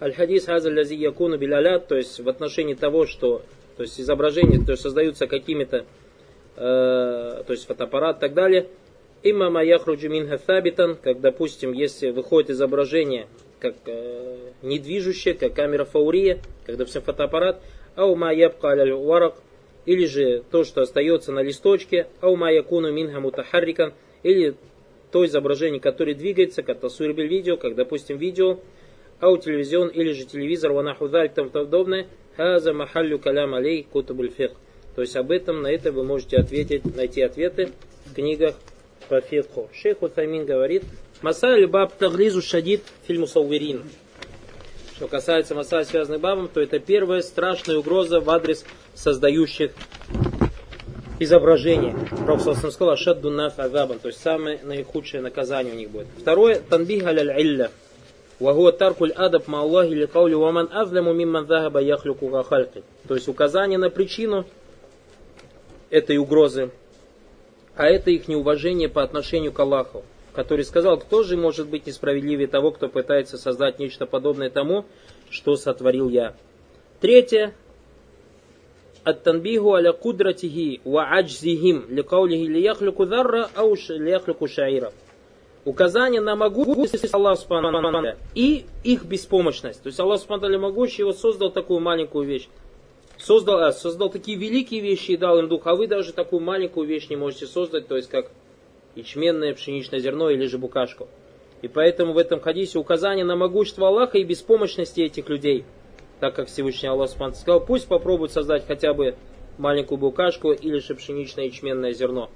[0.00, 3.42] Аль-Хадис Хазаль Лази Якуну Билялят, то есть в отношении того, что
[3.76, 5.86] то есть изображения то есть создаются какими-то,
[6.56, 8.68] э, то есть фотоаппарат и так далее.
[9.22, 13.26] Имма яхруджу минха хатабитан, как, допустим, если выходит изображение
[13.58, 17.60] как э, недвижущее, как камера фаурия, как, допустим, фотоаппарат,
[17.96, 19.34] аума ябка аль варак,
[19.86, 24.54] или же то, что остается на листочке, аума якуну минха мутахаррикан, или
[25.12, 28.58] то изображение, которое двигается, как тасуирбель видео, как, допустим, видео,
[29.20, 32.06] ау телевизион, или же телевизор, ванахудаль, тому подобное,
[32.36, 34.50] хаза махаллю калям алей кутубуль фих.
[34.94, 37.70] То есть об этом, на это вы можете ответить, найти ответы
[38.06, 38.56] в книгах
[39.08, 39.70] по фикху.
[39.72, 40.82] Шейх Утамин говорит,
[41.22, 43.84] Масаль баб таглизу шадид фильму Сауверин.
[44.96, 49.72] Что касается масаль, связанных бабом, то это первая страшная угроза в адрес создающих
[51.18, 51.94] изображение.
[52.24, 56.06] Пророк сказал, ашадду наф азабан, то есть самое наихудшее наказание у них будет.
[56.18, 57.70] Второе, танбих аль илля.
[58.40, 62.82] Вагуа таркуль адаб ма Аллахи ли каули ваман азляму мимман загаба яхлюку гахальки.
[63.06, 64.46] То есть указание на причину
[65.90, 66.70] этой угрозы,
[67.74, 70.04] а это их неуважение по отношению к Аллаху,
[70.36, 74.84] который сказал, кто же может быть несправедливее того, кто пытается создать нечто подобное тому,
[75.30, 76.34] что сотворил я.
[77.00, 77.54] Третье.
[79.02, 84.92] Ат-танбиху аля кудратихи ва аджзихим ликаулихи лияхлюку дарра ауш лияхлюку шаира.
[85.64, 89.82] Указание на могущество Аллаха и их беспомощность.
[89.82, 92.48] То есть Аллах Субхану могущий его создал такую маленькую вещь
[93.18, 96.86] создал, э, создал такие великие вещи и дал им дух, а вы даже такую маленькую
[96.86, 98.30] вещь не можете создать, то есть как
[98.96, 101.08] ячменное пшеничное зерно или же букашку.
[101.62, 105.64] И поэтому в этом хадисе указание на могущество Аллаха и беспомощности этих людей–
[106.20, 109.16] так как Всевышний Аллах сказал, пусть попробуют создать хотя бы
[109.58, 112.30] маленькую букашку или же пшеничное ячменное зерно.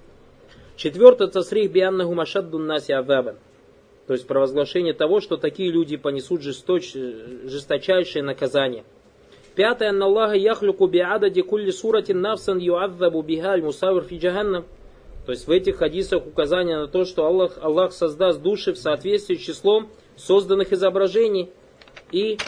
[0.77, 3.37] Четвертое, тасрих бианнаху машаддун наси азабан.
[4.07, 8.85] То есть провозглашение того, что такие люди понесут жесточ, жесточайшее наказание.
[9.55, 14.65] Пятое, анна Аллаха яхлюку биадади кулли суратин навсан юадзабу бихаль мусавир фи джаханнам.
[15.27, 19.37] То есть в этих хадисах указание на то, что Аллах, Аллах создаст души в соответствии
[19.37, 21.51] с числом созданных изображений
[22.11, 22.39] и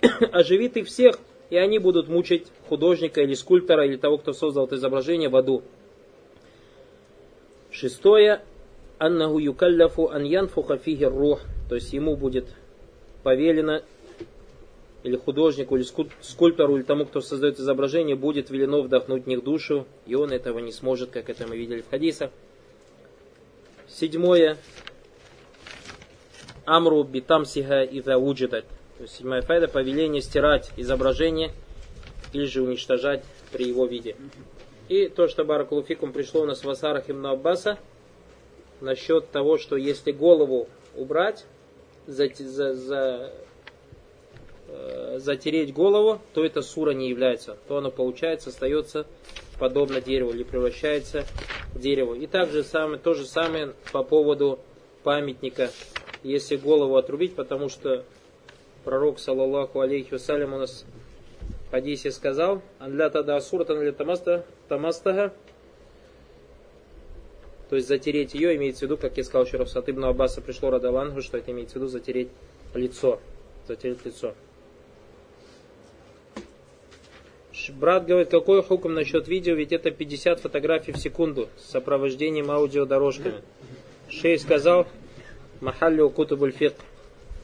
[0.32, 1.18] оживит их всех,
[1.50, 5.62] и они будут мучить художника или скульптора, или того, кто создал это изображение в аду.
[7.70, 8.42] Шестое.
[8.98, 11.40] Аннаху юкалляфу ан янфуха рух.
[11.68, 12.46] То есть ему будет
[13.22, 13.82] повелено,
[15.02, 15.86] или художнику, или
[16.20, 20.58] скульптору, или тому, кто создает изображение, будет велено вдохнуть в них душу, и он этого
[20.58, 22.30] не сможет, как это мы видели в хадисах.
[23.88, 24.58] Седьмое.
[26.64, 28.64] Амру битамсиха ида уджидат.
[28.98, 31.52] То есть седьмая файда повеление стирать изображение
[32.32, 34.16] или же уничтожать при его виде.
[34.88, 37.78] И то, что Баракулуфикум пришло у нас в Асарах Ибн Аббаса,
[38.80, 41.44] насчет того, что если голову убрать,
[42.06, 43.32] за, за, за,
[45.16, 47.56] затереть голову, то это сура не является.
[47.68, 49.06] То оно получается, остается
[49.58, 51.24] подобно дереву или превращается
[51.74, 52.14] в дерево.
[52.14, 54.60] И также самое, то же самое по поводу
[55.02, 55.70] памятника.
[56.22, 58.04] Если голову отрубить, потому что
[58.84, 60.84] пророк, саллаллаху алейхи вассалям, у нас
[61.68, 65.32] в хадисе сказал, «Анля тада асуртан для тамастага»,
[67.68, 70.40] то есть затереть ее, имеется в виду, как я сказал еще раз, от Ибн Аббаса
[70.40, 72.30] пришло Радалангу, что это имеется в виду затереть
[72.74, 73.20] лицо.
[73.66, 74.34] Затереть лицо.
[77.70, 83.42] Брат говорит, какой хуком насчет видео, ведь это 50 фотографий в секунду с сопровождением аудиодорожками.
[84.08, 84.86] Шей сказал,
[85.60, 86.76] Махалли кутубуль фикх.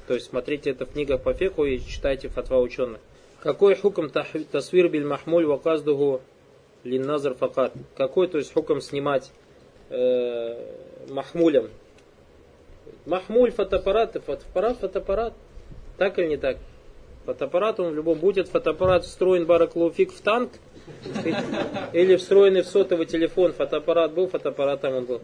[0.07, 3.01] То есть смотрите это в книгах по феку и читайте фатва ученых.
[3.41, 6.21] Какой хуком тасвир биль махмуль ваказдугу
[6.85, 7.73] линназар факат?
[7.97, 9.33] Какой, то есть хуком снимать
[9.91, 10.57] э,
[11.09, 11.71] махмулем?
[13.07, 15.35] Махмуль фотоаппарат, фотоаппарат, фотоаппарат.
[15.99, 16.59] Так или не так?
[17.27, 20.53] Фотоаппарат, он в любом будет фотоаппарат встроен бараклауфик в танк
[21.93, 23.53] или встроенный в сотовый телефон.
[23.53, 25.21] Фотоаппарат был, фотоаппаратом он был.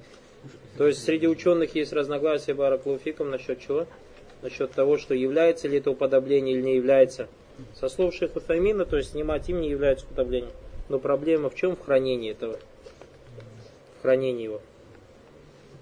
[0.78, 3.86] То есть среди ученых есть разногласия бараклауфиком насчет чего?
[4.42, 7.28] насчет того, что является ли это уподобление или не является.
[7.74, 10.52] Со слов шейха то есть снимать им не является уподоблением.
[10.88, 11.76] Но проблема в чем?
[11.76, 12.58] В хранении этого.
[13.98, 14.60] В хранении его.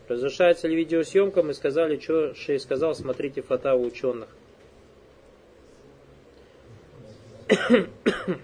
[0.09, 1.43] Разрешается ли видеосъемка?
[1.43, 4.29] Мы сказали, что Шей сказал, смотрите фото ученых.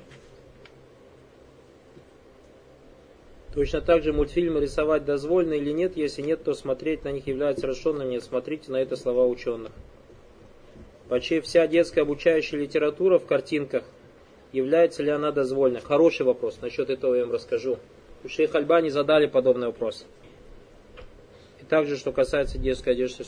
[3.54, 7.66] Точно так же мультфильмы рисовать дозволено или нет, если нет, то смотреть на них является
[7.66, 9.72] разрешенным, нет, смотрите на это слова ученых.
[11.08, 13.84] Почти вся детская обучающая литература в картинках,
[14.52, 15.80] является ли она дозвольной?
[15.80, 17.78] Хороший вопрос, насчет этого я вам расскажу.
[18.24, 20.06] У шейх Альбани задали подобный вопрос.
[21.74, 23.24] Также, что касается детской одежды.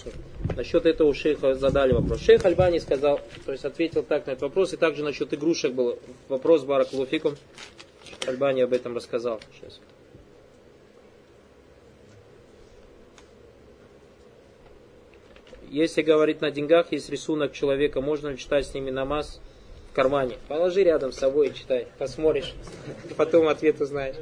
[0.54, 2.20] Насчет этого у шейха задали вопрос.
[2.20, 5.98] Шейх Альбани сказал, то есть ответил так на этот вопрос, и также насчет игрушек был
[6.28, 7.34] вопрос Баракулуфикум.
[8.24, 9.40] Альбани об этом рассказал.
[9.52, 9.80] Сейчас.
[15.68, 19.40] Если говорить на деньгах, есть рисунок человека, можно ли читать с ними намаз
[19.96, 20.36] кармане?
[20.46, 22.54] Положи рядом с собой и читай, посмотришь,
[23.16, 24.16] потом ответ узнаешь.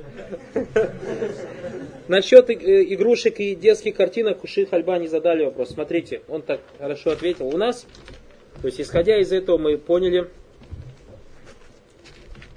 [2.06, 5.70] Насчет э, игрушек и детских картинок у Ших Альбани задали вопрос.
[5.70, 7.48] Смотрите, он так хорошо ответил.
[7.48, 7.86] У нас,
[8.62, 10.30] то есть исходя из этого мы поняли,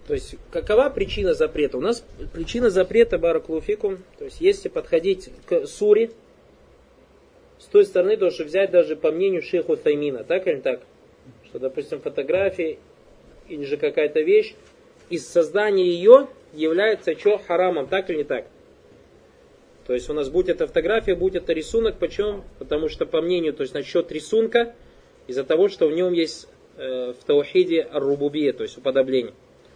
[0.07, 1.78] то есть какова причина запрета?
[1.78, 6.11] У нас причина запрета Бараклуфикум, то есть если подходить к суре,
[7.57, 10.82] с той стороны должен взять даже по мнению шейху Таймина, так или так?
[11.45, 12.78] Что, допустим, фотография
[13.49, 14.55] или же какая-то вещь,
[15.09, 18.45] из создания ее является что харамом, так или не так?
[19.85, 22.43] То есть у нас будет эта фотография, будет это рисунок, почему?
[22.59, 24.75] Потому что по мнению, то есть насчет рисунка,
[25.27, 29.33] из-за того, что в нем есть э, в таухиде аррубубия, то есть уподобление.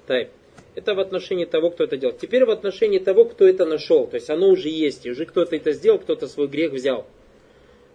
[0.07, 0.30] Так.
[0.76, 2.13] Это в отношении того, кто это делал.
[2.13, 4.07] Теперь в отношении того, кто это нашел.
[4.07, 7.05] То есть оно уже есть, и уже кто-то это сделал, кто-то свой грех взял.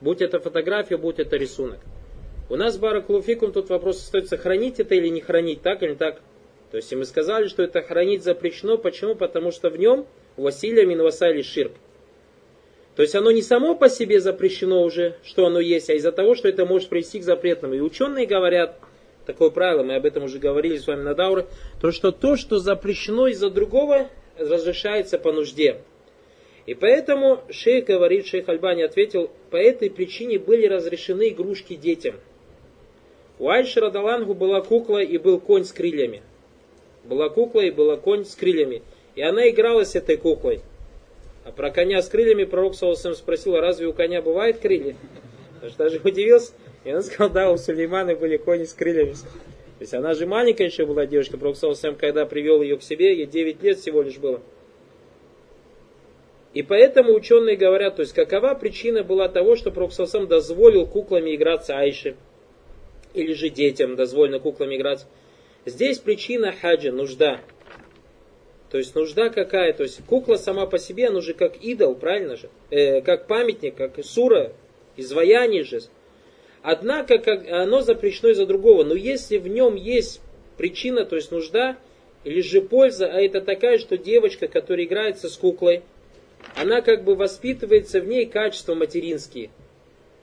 [0.01, 1.79] Будь это фотография, будь это рисунок.
[2.49, 6.21] У нас Баракулуфикум тут вопрос остается, хранить это или не хранить, так или так.
[6.71, 8.79] То есть и мы сказали, что это хранить запрещено.
[8.79, 9.15] Почему?
[9.15, 11.73] Потому что в нем Василия Минвасали Ширк.
[12.95, 16.35] То есть оно не само по себе запрещено уже, что оно есть, а из-за того,
[16.35, 17.75] что это может привести к запретному.
[17.75, 18.79] И ученые говорят,
[19.27, 21.47] такое правило, мы об этом уже говорили с вами на Дауре,
[21.81, 25.81] то что то, что запрещено из-за другого, разрешается по нужде.
[26.65, 32.17] И поэтому шейх говорит, шейх Альбани ответил, по этой причине были разрешены игрушки детям.
[33.39, 36.23] У Айши Радалангу была кукла и был конь с крыльями.
[37.05, 38.83] Была кукла и была конь с крыльями.
[39.15, 40.61] И она играла с этой куклой.
[41.45, 44.97] А про коня с крыльями пророк Саусам спросил, а разве у коня бывают крылья?
[45.55, 46.53] Потому что даже удивился.
[46.85, 49.13] И он сказал, да, у Сулеймана были кони с крыльями.
[49.13, 51.37] То есть она же маленькая еще была девочка.
[51.37, 54.41] Пророк Саусам, когда привел ее к себе, ей 9 лет всего лишь было.
[56.57, 61.77] И поэтому ученые говорят, то есть какова причина была того, что Проксосам дозволил куклами играться
[61.77, 62.17] Айше,
[63.17, 65.07] или же детям дозволено куклами играть.
[65.65, 67.41] Здесь причина хаджа, нужда.
[68.71, 69.73] То есть нужда какая?
[69.73, 72.51] То есть кукла сама по себе, она же как идол, правильно же?
[72.71, 74.53] Э, как памятник, как сура,
[74.97, 75.81] изваяние же.
[76.63, 78.85] Однако как, оно запрещено из-за другого.
[78.85, 80.21] Но если в нем есть
[80.57, 81.77] причина, то есть нужда,
[82.25, 85.83] или же польза, а это такая, что девочка, которая играется с куклой,
[86.57, 89.51] она как бы воспитывается в ней качества материнские.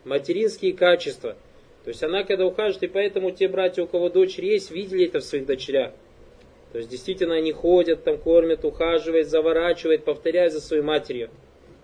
[0.04, 1.38] Материнские качества.
[1.84, 5.20] То есть она когда ухаживает, и поэтому те братья, у кого дочери есть, видели это
[5.20, 5.92] в своих дочерях.
[6.72, 11.30] То есть действительно они ходят, там кормят, ухаживают, заворачивают, повторяют за своей матерью.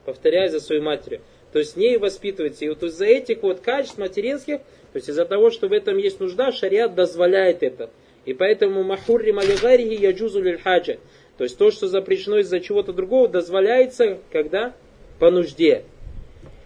[0.05, 1.21] Повторяют за своей матерью.
[1.51, 2.65] То есть ней воспитывается.
[2.65, 6.19] И вот из-за этих вот качеств материнских, то есть из-за того, что в этом есть
[6.19, 7.89] нужда, шариат дозволяет это.
[8.25, 10.97] И поэтому махурри малигарихи яджузу хаджа.
[11.37, 14.73] То есть то, что запрещено из-за чего-то другого, дозволяется, когда?
[15.19, 15.83] По нужде.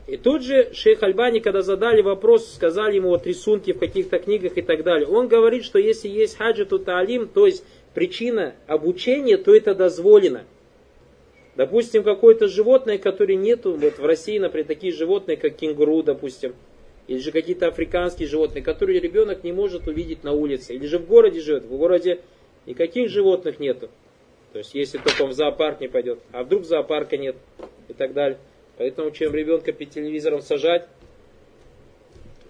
[0.05, 4.57] И тут же шейх Альбани, когда задали вопрос, сказали ему вот рисунки в каких-то книгах
[4.57, 5.07] и так далее.
[5.07, 10.43] Он говорит, что если есть хаджа, то таалим, то есть причина обучения, то это дозволено.
[11.55, 16.53] Допустим, какое-то животное, которое нету, вот в России, например, такие животные, как кенгуру, допустим,
[17.07, 21.05] или же какие-то африканские животные, которые ребенок не может увидеть на улице, или же в
[21.05, 22.19] городе живет, в городе
[22.65, 23.89] никаких животных нету.
[24.51, 27.35] То есть, если только он в зоопарк не пойдет, а вдруг зоопарка нет
[27.87, 28.37] и так далее.
[28.77, 30.87] Поэтому, чем ребенка перед телевизором сажать,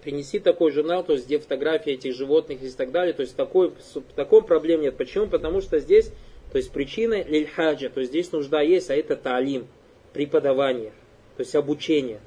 [0.02, 3.14] принеси такой журнал, то есть, где фотографии этих животных и так далее.
[3.14, 3.72] То есть, такой,
[4.14, 4.96] такой проблем нет.
[4.96, 5.26] Почему?
[5.26, 6.10] Потому что здесь,
[6.52, 9.66] то есть, причина лильхаджа, то есть, здесь нужда есть, а это таалим,
[10.12, 10.92] преподавание,
[11.36, 12.20] то есть, обучение.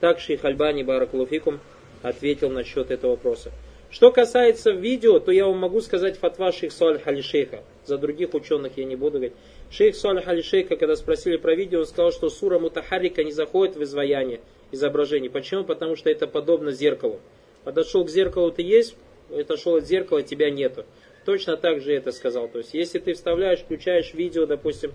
[0.00, 1.60] Так шейх Альбани Баракулуфикум
[2.02, 3.50] ответил насчет этого вопроса.
[3.90, 7.62] Что касается видео, то я вам могу сказать фатва шейх Салих Алишейха.
[7.84, 9.34] За других ученых я не буду говорить.
[9.72, 13.82] Шейх Салих Алишейха, когда спросили про видео, он сказал, что сура Мутахарика не заходит в
[13.82, 14.40] изваяние
[14.70, 15.30] изображений.
[15.30, 15.64] Почему?
[15.64, 17.20] Потому что это подобно зеркалу.
[17.64, 18.94] Подошел к зеркалу, ты есть,
[19.30, 20.84] отошел от зеркала, тебя нету.
[21.24, 22.48] Точно так же это сказал.
[22.48, 24.92] То есть, если ты вставляешь, включаешь видео, допустим,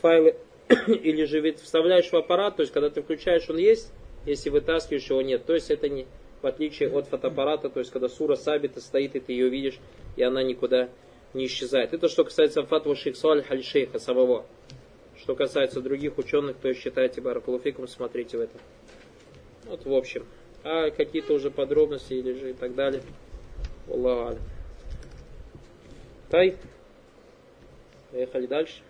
[0.00, 0.36] файлы,
[0.86, 3.92] или же вставляешь в аппарат, то есть, когда ты включаешь, он есть,
[4.24, 5.44] если вытаскиваешь его, нет.
[5.44, 6.06] То есть это не
[6.40, 9.78] в отличие от фотоаппарата, то есть когда сура сабита стоит, и ты ее видишь,
[10.16, 10.88] и она никуда не
[11.34, 11.92] исчезает.
[11.92, 14.46] Это что касается фатва шейхсуаль халь-шейха самого.
[15.16, 18.58] Что касается других ученых, то считайте баракулуфиком, смотрите в это.
[19.66, 20.24] Вот в общем.
[20.64, 23.02] А какие-то уже подробности или же и так далее.
[23.88, 24.38] Аллаху
[26.30, 26.56] Тай.
[28.10, 28.82] Поехали дальше.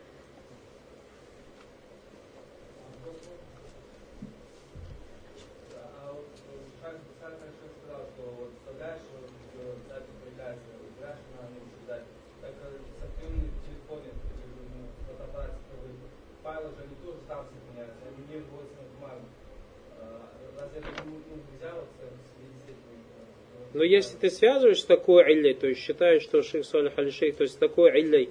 [23.79, 27.45] Но если ты связываешь с такой иллей, то есть считаешь, что шейх Салих аль-Шейх, то
[27.45, 28.31] есть такой иллей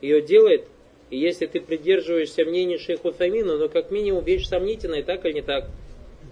[0.00, 0.64] ее делает,
[1.10, 5.42] и если ты придерживаешься мнения шейха Утамина, но как минимум вещь сомнительная, так или не
[5.42, 5.66] так.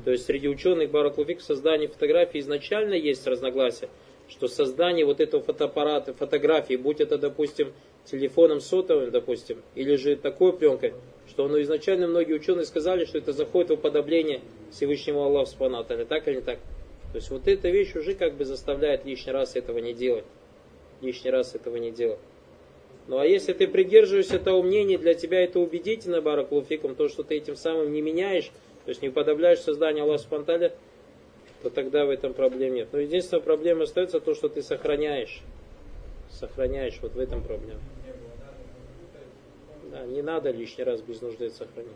[0.07, 3.91] То есть среди ученых Баракулфик в создании фотографии изначально есть разногласия,
[4.31, 7.71] что создание вот этого фотоаппарата, фотографии, будь это, допустим,
[8.07, 10.95] телефоном сотовым, допустим, или же такой пленкой,
[11.29, 14.41] что оно изначально многие ученые сказали, что это заходит в уподобление
[14.73, 16.59] Всевышнего Аллаха Субхану так или не так.
[17.15, 20.25] То есть вот эта вещь уже как бы заставляет лишний раз этого не делать.
[21.01, 22.19] Лишний раз этого не делать.
[23.07, 27.37] Ну а если ты придерживаешься этого мнения, для тебя это убедительно, Баракулуфиком, то, что ты
[27.37, 28.51] этим самым не меняешь,
[28.85, 30.75] то есть не уподобляешь создание Аллаха Спанталя,
[31.63, 32.89] то тогда в этом проблем нет.
[32.91, 35.41] Но единственная проблема остается то, что ты сохраняешь.
[36.33, 37.81] Сохраняешь, вот в этом проблема.
[39.93, 41.93] Да, не надо лишний раз без нужды сохранять.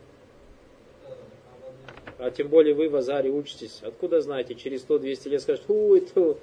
[2.19, 3.79] А тем более вы в Азаре учитесь.
[3.81, 6.37] Откуда знаете, через 100-200 лет скажут, у, это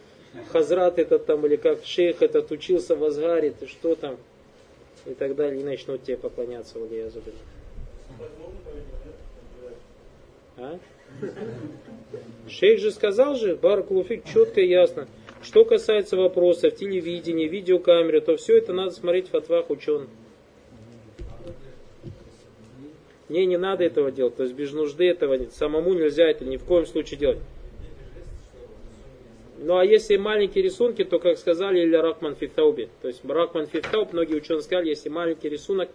[0.51, 4.17] Хазрат этот там, или как шейх этот учился в Азгаре, ты что там?
[5.05, 7.37] И так далее, и начнут тебе поклоняться, Валия Зубина.
[10.57, 10.79] А?
[12.49, 15.07] Шейх же сказал же, Баракулуфик, четко и ясно.
[15.43, 20.09] Что касается вопросов телевидения, видеокамеры, то все это надо смотреть в фатвах ученых.
[23.29, 24.37] Не, не надо этого делать.
[24.37, 27.39] То есть без нужды этого самому нельзя это ни в коем случае делать.
[29.59, 32.89] Ну а если маленькие рисунки, то, как сказали, или Рахман Фитаубе.
[33.01, 35.89] То есть Рахман Фитауб, многие ученые сказали, если маленький рисунок,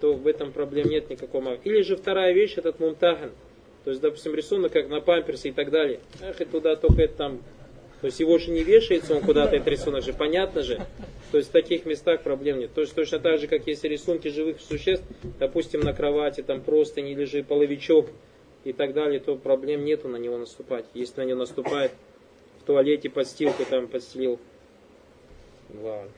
[0.00, 1.54] то в этом проблем нет никакого.
[1.64, 3.30] Или же вторая вещь, этот мумтахан.
[3.84, 6.00] То есть, допустим, рисунок как на памперсе и так далее.
[6.20, 7.38] Эх, и туда только это там
[8.00, 10.80] то есть его же не вешается, он куда-то этот рисунок же, понятно же.
[11.32, 12.72] То есть в таких местах проблем нет.
[12.72, 15.04] То есть точно так же, как если рисунки живых существ,
[15.40, 18.06] допустим, на кровати, там просто не лежит половичок
[18.64, 20.84] и так далее, то проблем нету на него наступать.
[20.94, 21.92] Если на него наступает
[22.60, 24.38] в туалете подстилку там подстелил.
[25.74, 26.10] Ладно.